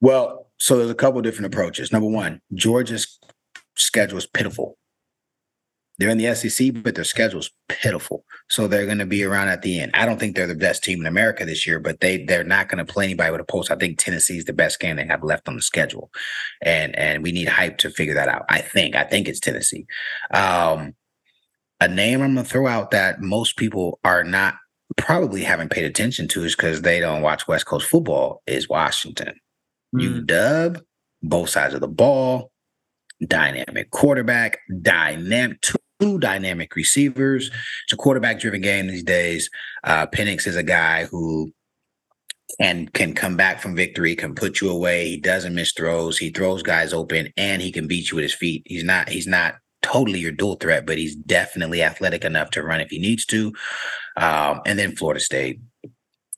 [0.02, 1.92] Well, so there's a couple different approaches.
[1.92, 3.20] Number one, Georgia's
[3.76, 4.77] schedule is pitiful.
[5.98, 8.24] They're in the SEC, but their schedule's pitiful.
[8.50, 9.92] So they're going to be around at the end.
[9.96, 12.70] I don't think they're the best team in America this year, but they they're not
[12.70, 13.72] going to play anybody with a post.
[13.72, 16.12] I think Tennessee is the best game they have left on the schedule,
[16.62, 18.46] and and we need hype to figure that out.
[18.50, 19.88] I think I think it's Tennessee.
[20.32, 20.94] Um,
[21.80, 24.56] a name I'm going to throw out that most people are not
[24.98, 29.34] probably haven't paid attention to is because they don't watch West Coast football is Washington.
[29.96, 30.26] Mm.
[30.26, 30.82] UW,
[31.24, 32.52] both sides of the ball,
[33.26, 37.48] dynamic quarterback, dynamic two dynamic receivers.
[37.48, 39.50] It's a quarterback driven game these days.
[39.84, 41.52] Uh, Penix is a guy who
[42.60, 45.10] and can come back from victory, can put you away.
[45.10, 46.18] He doesn't miss throws.
[46.18, 48.64] He throws guys open and he can beat you with his feet.
[48.66, 52.82] He's not, he's not totally your dual threat, but he's definitely athletic enough to run
[52.82, 53.54] if he needs to.
[54.16, 55.60] Um, and then Florida State.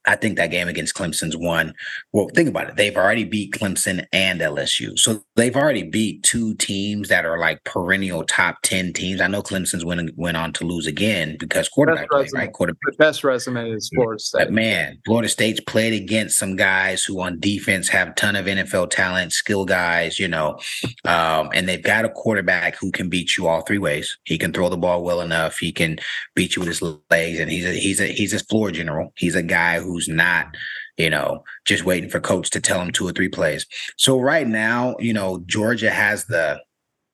[0.09, 1.75] I think that game against Clemson's one.
[2.13, 2.77] Well, think about it.
[2.77, 4.97] They've already beat Clemson and LSU.
[4.97, 9.21] So they've already beat two teams that are like perennial top 10 teams.
[9.21, 12.51] I know Clemson's went, went on to lose again because quarterback play, right?
[12.51, 12.79] Quarterback.
[12.87, 14.39] The best resume is Florida State.
[14.39, 18.47] But man, Florida State's played against some guys who on defense have a ton of
[18.47, 20.57] NFL talent, skill guys, you know,
[21.05, 24.17] um, and they've got a quarterback who can beat you all three ways.
[24.23, 25.59] He can throw the ball well enough.
[25.59, 25.99] He can
[26.33, 29.13] beat you with his legs, and he's a he's a he's a floor general.
[29.15, 30.55] He's a guy who who's not
[30.99, 33.65] you know, just waiting for coach to tell him two or three plays.
[33.97, 36.61] So right now, you know, Georgia has the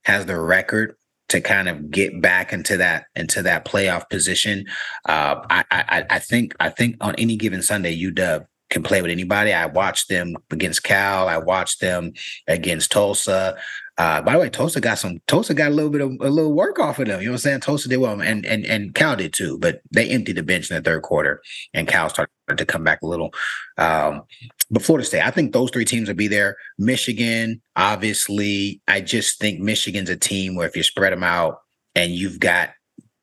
[0.06, 0.96] has the record
[1.30, 4.66] to kind of get back into that into that playoff position.
[5.08, 9.12] Uh, I, I I think I think on any given Sunday, UW can play with
[9.12, 9.54] anybody.
[9.54, 11.28] I watched them against Cal.
[11.28, 12.14] I watched them
[12.48, 13.56] against Tulsa.
[13.98, 15.20] Uh, by the way, Tulsa got some.
[15.28, 17.22] Tulsa got a little bit of a little work off of them.
[17.22, 17.60] You know what I'm saying?
[17.62, 19.58] Tulsa did well, and and and Cal did too.
[19.58, 21.42] But they emptied the bench in the third quarter,
[21.74, 23.34] and Cal started to come back a little.
[23.78, 24.24] Um,
[24.70, 26.58] but Florida State, I think those three teams will be there.
[26.78, 31.60] Michigan, obviously, I just think Michigan's a team where if you spread them out
[31.96, 32.72] and you've got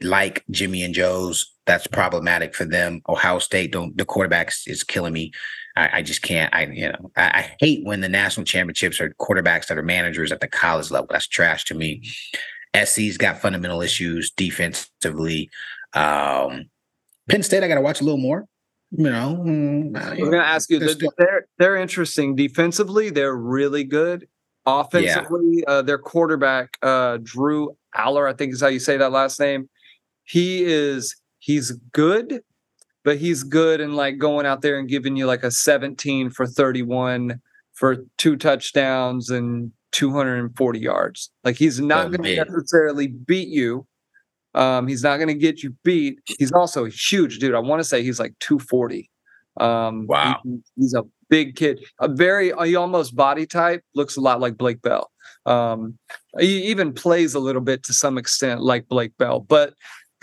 [0.00, 3.02] like Jimmy and Joe's, that's problematic for them.
[3.08, 5.32] Ohio State, don't the quarterbacks is killing me.
[5.76, 6.54] I, I just can't.
[6.54, 10.32] I you know I, I, hate when the national championships are quarterbacks that are managers
[10.32, 11.08] at the college level.
[11.10, 12.02] That's trash to me.
[12.74, 15.50] SC's got fundamental issues defensively.
[15.94, 16.70] Um,
[17.28, 18.46] Penn State, I got to watch a little more.
[18.90, 20.78] You know, mm, I'm going to ask you.
[20.78, 23.10] They're, still- they're they're interesting defensively.
[23.10, 24.28] They're really good.
[24.64, 25.74] Offensively, yeah.
[25.74, 29.68] uh, their quarterback uh, Drew Allar, I think is how you say that last name.
[30.24, 32.42] He is he's good
[33.04, 36.46] but he's good in like going out there and giving you like a 17 for
[36.46, 37.40] 31
[37.72, 41.30] for two touchdowns and 240 yards.
[41.44, 43.86] Like he's not oh, going to necessarily beat you.
[44.54, 46.18] Um, he's not going to get you beat.
[46.38, 47.54] He's also a huge dude.
[47.54, 49.10] I want to say he's like 240.
[49.58, 50.40] Um, wow.
[50.44, 51.80] He, he's a big kid.
[52.00, 55.10] A very, he almost body type looks a lot like Blake Bell.
[55.46, 55.98] Um,
[56.38, 59.74] he even plays a little bit to some extent like Blake Bell, but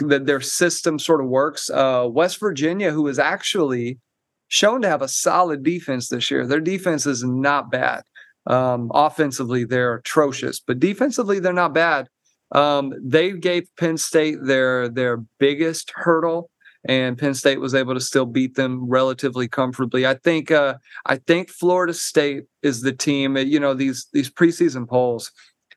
[0.08, 1.70] that their system sort of works.
[1.70, 4.00] Uh, West Virginia, who is actually
[4.48, 8.04] shown to have a solid defense this year, their defense is not bad.
[8.48, 12.08] Um, offensively, they're atrocious, but defensively, they're not bad.
[12.52, 16.50] Um, they gave Penn State their their biggest hurdle,
[16.88, 20.08] and Penn State was able to still beat them relatively comfortably.
[20.08, 20.76] I think uh,
[21.06, 23.38] I think Florida State is the team.
[23.38, 25.32] You know these these preseason polls.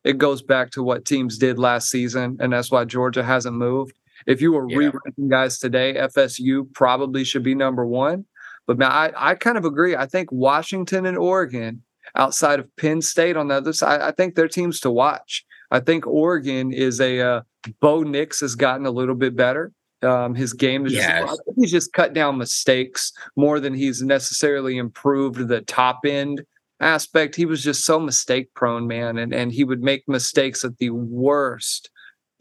[0.04, 3.94] It goes back to what teams did last season, and that's why Georgia hasn't moved.
[4.26, 4.76] If you were yeah.
[4.76, 8.24] re-ranking guys today, FSU probably should be number one.
[8.66, 9.96] But man, I, I kind of agree.
[9.96, 11.82] I think Washington and Oregon,
[12.14, 15.44] outside of Penn State on the other side, I think they're teams to watch.
[15.70, 17.40] I think Oregon is a uh,
[17.80, 19.72] Bo Nix has gotten a little bit better.
[20.02, 21.28] Um, his game is yes.
[21.28, 26.42] just, he's just cut down mistakes more than he's necessarily improved the top end
[26.80, 27.36] aspect.
[27.36, 30.90] He was just so mistake prone, man, and and he would make mistakes at the
[30.90, 31.90] worst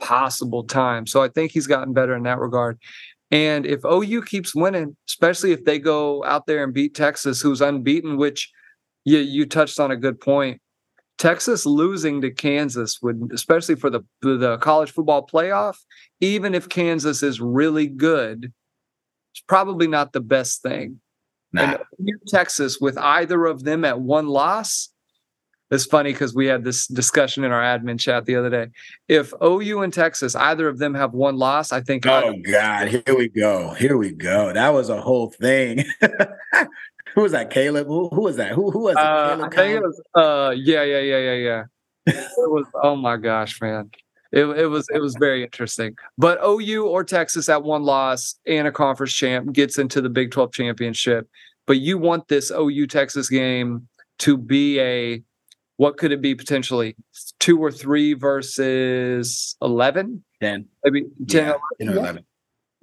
[0.02, 1.06] possible time.
[1.08, 2.78] So I think he's gotten better in that regard.
[3.32, 7.62] And if OU keeps winning, especially if they go out there and beat Texas, who's
[7.62, 8.52] unbeaten, which
[9.06, 10.62] you, you touched on a good point.
[11.18, 15.78] Texas losing to Kansas would, especially for the the college football playoff,
[16.20, 18.52] even if Kansas is really good,
[19.32, 21.00] it's probably not the best thing.
[21.54, 21.78] Nah.
[22.00, 24.90] And Texas with either of them at one loss.
[25.72, 28.68] It's funny because we had this discussion in our admin chat the other day.
[29.08, 32.06] If OU and Texas, either of them have one loss, I think.
[32.06, 33.72] Oh God, here we go.
[33.72, 34.52] Here we go.
[34.52, 35.86] That was a whole thing.
[37.16, 37.52] who was that?
[37.52, 37.88] Caleb?
[37.88, 38.52] Who, who was that?
[38.52, 39.00] Who who was it?
[39.00, 40.02] Uh, I think it was.
[40.14, 41.64] Uh, yeah, yeah, yeah, yeah, yeah.
[42.06, 42.66] it was.
[42.84, 43.92] Oh my gosh, man.
[44.34, 45.96] It, it was it was very interesting.
[46.18, 50.32] But OU or Texas at one loss and a conference champ gets into the Big
[50.32, 51.30] 12 championship.
[51.66, 53.88] But you want this OU Texas game
[54.20, 55.24] to be a
[55.82, 56.96] what could it be potentially?
[57.40, 61.98] Two or three versus 11 10 maybe 10 yeah, 11.
[61.98, 62.26] 11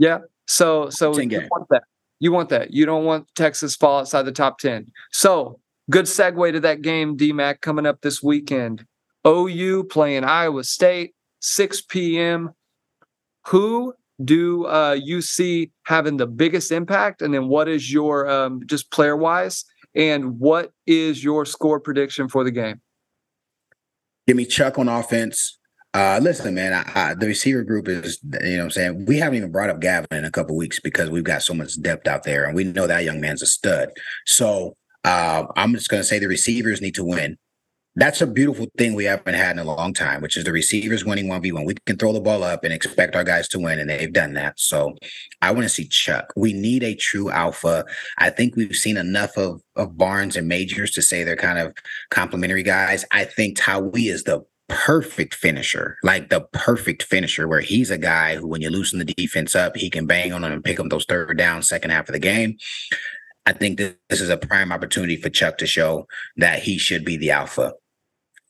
[0.01, 0.19] yeah
[0.49, 1.49] so so you game.
[1.53, 1.85] want that.
[2.19, 2.73] You want that.
[2.73, 7.17] You don't want texas fall outside the top 10 so good segue to that game
[7.17, 8.85] dmac coming up this weekend.
[9.25, 12.51] Ou playing iowa state 6 p.m
[13.47, 13.95] who
[14.25, 17.23] do uh, you see having the biggest impact?
[17.23, 22.29] And then what is your um, just player wise and what is your score prediction
[22.29, 22.81] for the game
[24.29, 25.57] Give me Chuck on offense.
[25.95, 29.07] Uh, listen, man, I, I, the receiver group is, you know what I'm saying?
[29.07, 31.81] We haven't even brought up Gavin in a couple weeks because we've got so much
[31.81, 33.89] depth out there and we know that young man's a stud.
[34.27, 37.39] So uh, I'm just going to say the receivers need to win.
[37.99, 41.05] That's a beautiful thing we haven't had in a long time, which is the receivers
[41.05, 41.67] winning 1v1.
[41.67, 44.35] We can throw the ball up and expect our guys to win, and they've done
[44.35, 44.61] that.
[44.61, 44.95] So
[45.43, 46.33] I want to see Chuck.
[46.37, 47.85] We need a true alpha.
[48.19, 51.75] I think we've seen enough of, of Barnes and Majors to say they're kind of
[52.11, 53.05] complementary guys.
[53.11, 58.37] I think Tawee is the perfect finisher, like the perfect finisher, where he's a guy
[58.37, 60.89] who, when you loosen the defense up, he can bang on them and pick up
[60.89, 62.59] those third down second half of the game.
[63.45, 67.17] I think this is a prime opportunity for Chuck to show that he should be
[67.17, 67.73] the alpha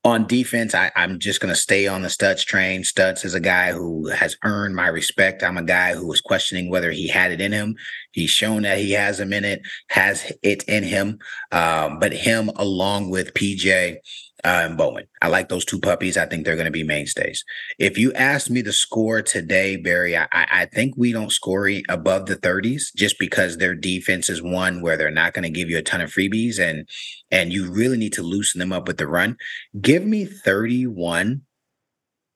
[0.08, 2.82] on defense, I, am just going to stay on the Stutz train.
[2.82, 5.42] Stutz is a guy who has earned my respect.
[5.42, 7.76] I'm a guy who was questioning whether he had it in him.
[8.12, 11.18] He's shown that he has a minute, has it in him.
[11.52, 13.98] Um, but him along with PJ
[14.44, 15.06] uh, and Bowman.
[15.20, 16.16] I like those two puppies.
[16.16, 17.44] I think they're going to be mainstays.
[17.78, 22.26] If you ask me the score today, Barry, I, I think we don't score above
[22.26, 25.78] the 30s just because their defense is one where they're not going to give you
[25.78, 26.88] a ton of freebies and
[27.30, 29.36] and you really need to loosen them up with the run.
[29.80, 31.42] Give me 31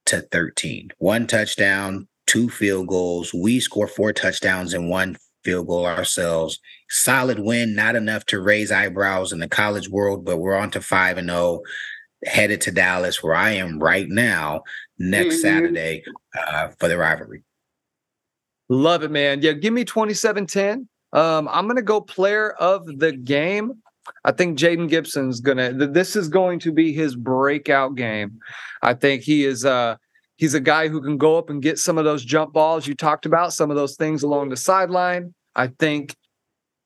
[0.07, 0.90] to 13.
[0.99, 3.32] One touchdown, two field goals.
[3.32, 6.59] We score four touchdowns and one field goal ourselves.
[6.88, 10.80] Solid win, not enough to raise eyebrows in the college world, but we're on to
[10.80, 11.62] 5 and 0
[12.26, 14.62] headed to Dallas, where I am right now,
[14.99, 15.43] next mm-hmm.
[15.43, 16.05] Saturday
[16.38, 17.43] uh, for the rivalry.
[18.68, 19.43] Love it, man.
[19.43, 20.88] Yeah, give me 27 10.
[21.12, 23.82] Um, I'm going to go player of the game.
[24.24, 28.38] I think Jayden Gibson's to, this is going to be his breakout game.
[28.82, 29.96] I think he is, uh,
[30.36, 32.94] he's a guy who can go up and get some of those jump balls you
[32.94, 35.34] talked about, some of those things along the sideline.
[35.55, 36.16] I think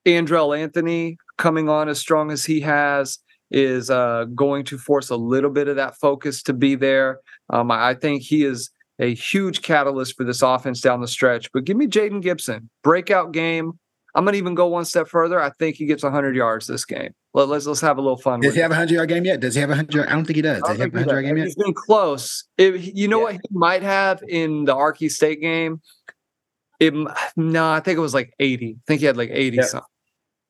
[0.07, 3.19] Andrel Anthony coming on as strong as he has
[3.51, 7.21] is uh, going to force a little bit of that focus to be there.
[7.51, 11.51] Um, I think he is a huge catalyst for this offense down the stretch.
[11.53, 13.79] But give me Jayden Gibson, breakout game.
[14.17, 15.41] I'm gonna even go one step further.
[15.41, 17.13] I think he gets 100 yards this game.
[17.35, 18.41] Let, us let's have a little fun.
[18.41, 19.41] Does he have a 100 yard game yet?
[19.41, 20.09] Does he have a 100?
[20.09, 20.63] I don't think he does.
[20.63, 21.47] Does he have a 100 yard game yet?
[21.47, 22.45] He's been close.
[22.59, 23.25] If, you know yeah.
[23.25, 25.81] what he might have in the Arky State game?
[26.81, 26.95] It,
[27.37, 28.77] no, I think it was like 80.
[28.79, 29.67] I think he had like 80 yep.
[29.67, 29.89] something.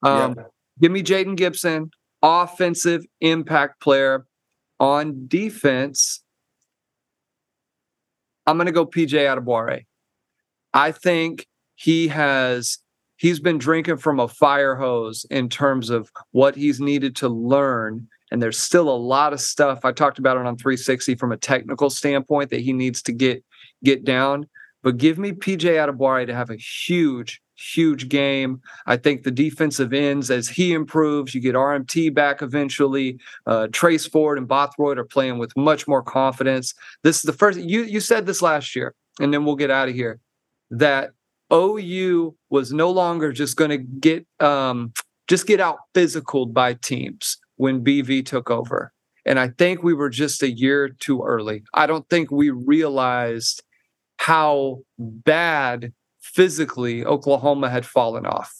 [0.02, 0.50] Um, yep.
[0.80, 1.90] Give me Jayden Gibson
[2.22, 4.26] offensive impact player
[4.80, 6.22] on defense,
[8.46, 9.84] I'm going to go PJ Adebawore.
[10.74, 12.78] I think he has
[13.16, 18.06] he's been drinking from a fire hose in terms of what he's needed to learn
[18.32, 21.36] and there's still a lot of stuff I talked about it on 360 from a
[21.36, 23.44] technical standpoint that he needs to get
[23.84, 24.48] get down
[24.82, 28.60] but give me PJ Adebawore to have a huge huge game.
[28.86, 33.18] I think the defensive ends, as he improves, you get RMT back eventually.
[33.46, 36.74] Uh, Trace Ford and Bothroyd are playing with much more confidence.
[37.02, 39.88] This is the first, you, you said this last year, and then we'll get out
[39.88, 40.20] of here,
[40.70, 41.10] that
[41.52, 44.92] OU was no longer just going to get, um,
[45.28, 48.92] just get out physical by teams when BV took over.
[49.24, 51.64] And I think we were just a year too early.
[51.74, 53.62] I don't think we realized
[54.18, 58.52] how bad physically Oklahoma had fallen off.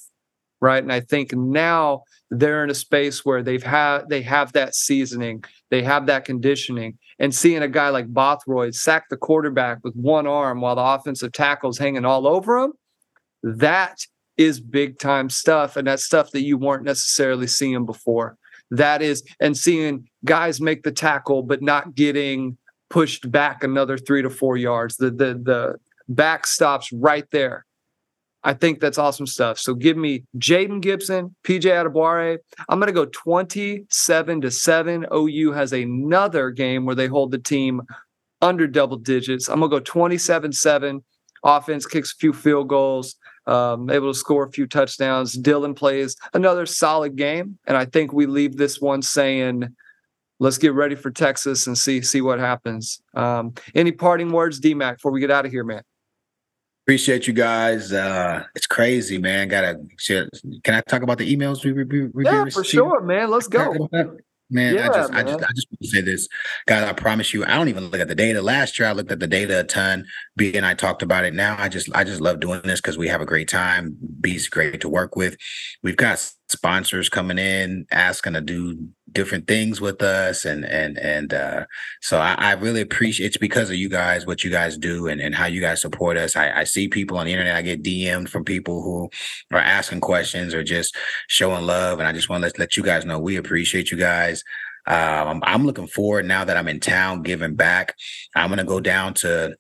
[0.61, 0.83] Right.
[0.83, 5.45] And I think now they're in a space where they've had they have that seasoning,
[5.71, 6.99] they have that conditioning.
[7.19, 11.33] And seeing a guy like Bothroyd sack the quarterback with one arm while the offensive
[11.33, 12.73] tackle's hanging all over him,
[13.43, 13.99] that
[14.37, 15.77] is big time stuff.
[15.77, 18.37] And that's stuff that you weren't necessarily seeing before.
[18.71, 22.57] That is, and seeing guys make the tackle, but not getting
[22.91, 24.97] pushed back another three to four yards.
[24.97, 25.77] The the the
[26.09, 27.66] back stops right there
[28.45, 29.59] I think that's awesome stuff.
[29.59, 32.39] So give me Jayden Gibson, PJ Adebawore.
[32.69, 35.07] I'm going to go 27 to 7.
[35.13, 37.83] OU has another game where they hold the team
[38.41, 39.49] under double digits.
[39.49, 41.05] I'm going to go 27 7.
[41.45, 43.17] Offense kicks a few field goals,
[43.47, 45.37] um, able to score a few touchdowns.
[45.37, 47.59] Dylan plays another solid game.
[47.67, 49.75] And I think we leave this one saying,
[50.39, 53.01] let's get ready for Texas and see see what happens.
[53.15, 55.83] Um, any parting words, DMAC, before we get out of here, man?
[56.87, 57.93] Appreciate you guys.
[57.93, 59.49] Uh, it's crazy, man.
[59.49, 59.81] Gotta
[60.63, 63.29] can I talk about the emails we, we Yeah, for sure, man.
[63.29, 63.89] Let's go.
[64.49, 65.27] Man, yeah, I just, man.
[65.27, 66.29] I just, I just want to say this,
[66.69, 66.85] guys.
[66.85, 68.41] I promise you, I don't even look at the data.
[68.41, 70.07] Last year, I looked at the data a ton.
[70.37, 71.35] B and I talked about it.
[71.35, 73.97] Now, I just, I just love doing this because we have a great time.
[74.21, 75.37] B's great to work with.
[75.83, 81.33] We've got sponsors coming in asking to do different things with us and and and
[81.33, 81.65] uh
[82.03, 85.23] so I, I, really appreciate it's because of you guys what you guys do and,
[85.23, 87.83] and how you guys support us I, I see people on the internet i get
[87.83, 89.09] dm'd from people who
[89.57, 90.95] are asking questions or just
[91.29, 93.97] showing love and i just want to let, let you guys know we appreciate you
[93.97, 94.45] guys
[94.89, 97.97] um, I'm looking forward now that I'm in town giving back.
[98.37, 99.57] I'm going to go down to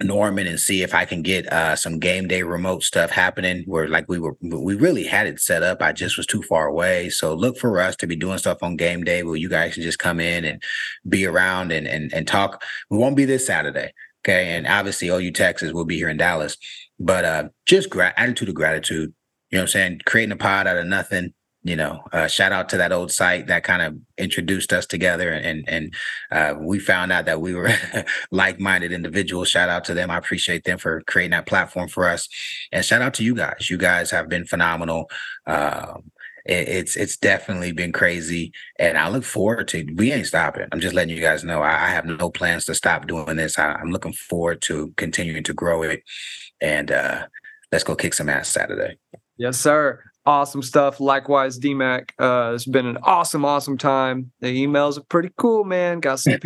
[0.00, 3.88] Norman and see if I can get uh, some game day remote stuff happening where
[3.88, 5.80] like we were we really had it set up.
[5.80, 7.10] I just was too far away.
[7.10, 9.82] So look for us to be doing stuff on game day where you guys can
[9.84, 10.62] just come in and
[11.08, 12.62] be around and and, and talk.
[12.90, 13.92] We won't be this Saturday.
[14.24, 14.56] Okay.
[14.56, 16.56] And obviously OU Texas will be here in Dallas.
[16.98, 19.14] But uh just gra- attitude of gratitude.
[19.50, 20.00] You know what I'm saying?
[20.06, 21.34] Creating a pod out of nothing
[21.64, 25.30] you know, uh, shout out to that old site that kind of introduced us together,
[25.30, 25.94] and and
[26.30, 27.70] uh, we found out that we were
[28.30, 29.48] like-minded individuals.
[29.48, 30.10] Shout out to them.
[30.10, 32.28] I appreciate them for creating that platform for us,
[32.70, 33.70] and shout out to you guys.
[33.70, 35.10] You guys have been phenomenal.
[35.46, 36.10] Um,
[36.44, 39.86] it, it's it's definitely been crazy, and I look forward to.
[39.96, 40.68] We ain't stopping.
[40.70, 41.62] I'm just letting you guys know.
[41.62, 43.58] I, I have no plans to stop doing this.
[43.58, 46.02] I, am looking forward to continuing to grow it,
[46.60, 47.26] and uh,
[47.72, 48.98] let's go kick some ass Saturday.
[49.38, 51.00] Yes, sir awesome stuff.
[51.00, 52.10] Likewise, DMAC.
[52.18, 54.30] Uh, it's been an awesome, awesome time.
[54.40, 56.00] The emails are pretty cool, man.
[56.00, 56.38] Got some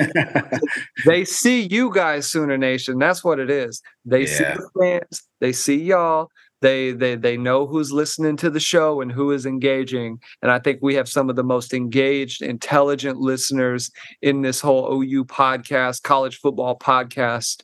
[1.06, 2.98] they see you guys, Sooner Nation.
[2.98, 3.82] That's what it is.
[4.04, 4.26] They yeah.
[4.26, 5.22] see the fans.
[5.40, 6.28] They see y'all.
[6.60, 10.18] They they they know who's listening to the show and who is engaging.
[10.42, 13.90] And I think we have some of the most engaged, intelligent listeners
[14.22, 17.62] in this whole OU podcast, college football podcast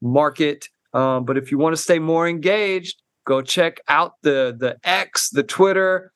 [0.00, 0.68] market.
[0.92, 5.30] Um, but if you want to stay more engaged, Go check out the the X,
[5.30, 6.12] the Twitter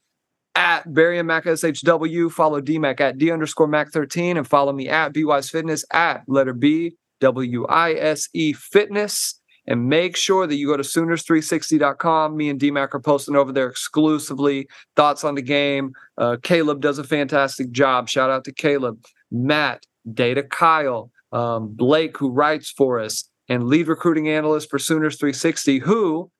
[0.54, 2.30] at Barry and Mack SHW.
[2.30, 6.54] Follow DMAC at D underscore Mack 13 and follow me at BWise Fitness at letter
[6.54, 9.36] B W I S E Fitness.
[9.66, 12.36] And make sure that you go to Sooners360.com.
[12.36, 15.92] Me and DMAC are posting over there exclusively thoughts on the game.
[16.16, 18.08] Uh, Caleb does a fantastic job.
[18.08, 23.86] Shout out to Caleb, Matt, Data Kyle, um, Blake, who writes for us, and lead
[23.86, 26.32] recruiting analyst for Sooners 360, who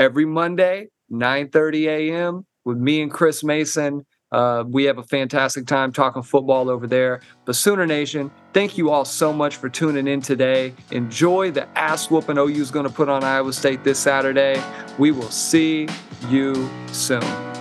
[0.00, 2.46] every Monday, 9:30 a.m.
[2.64, 4.04] with me and Chris Mason.
[4.32, 7.20] Uh, we have a fantastic time talking football over there.
[7.44, 10.72] But Sooner Nation, thank you all so much for tuning in today.
[10.92, 14.62] Enjoy the ass whooping OU is going to put on Iowa State this Saturday.
[14.98, 15.88] We will see
[16.28, 17.59] you soon.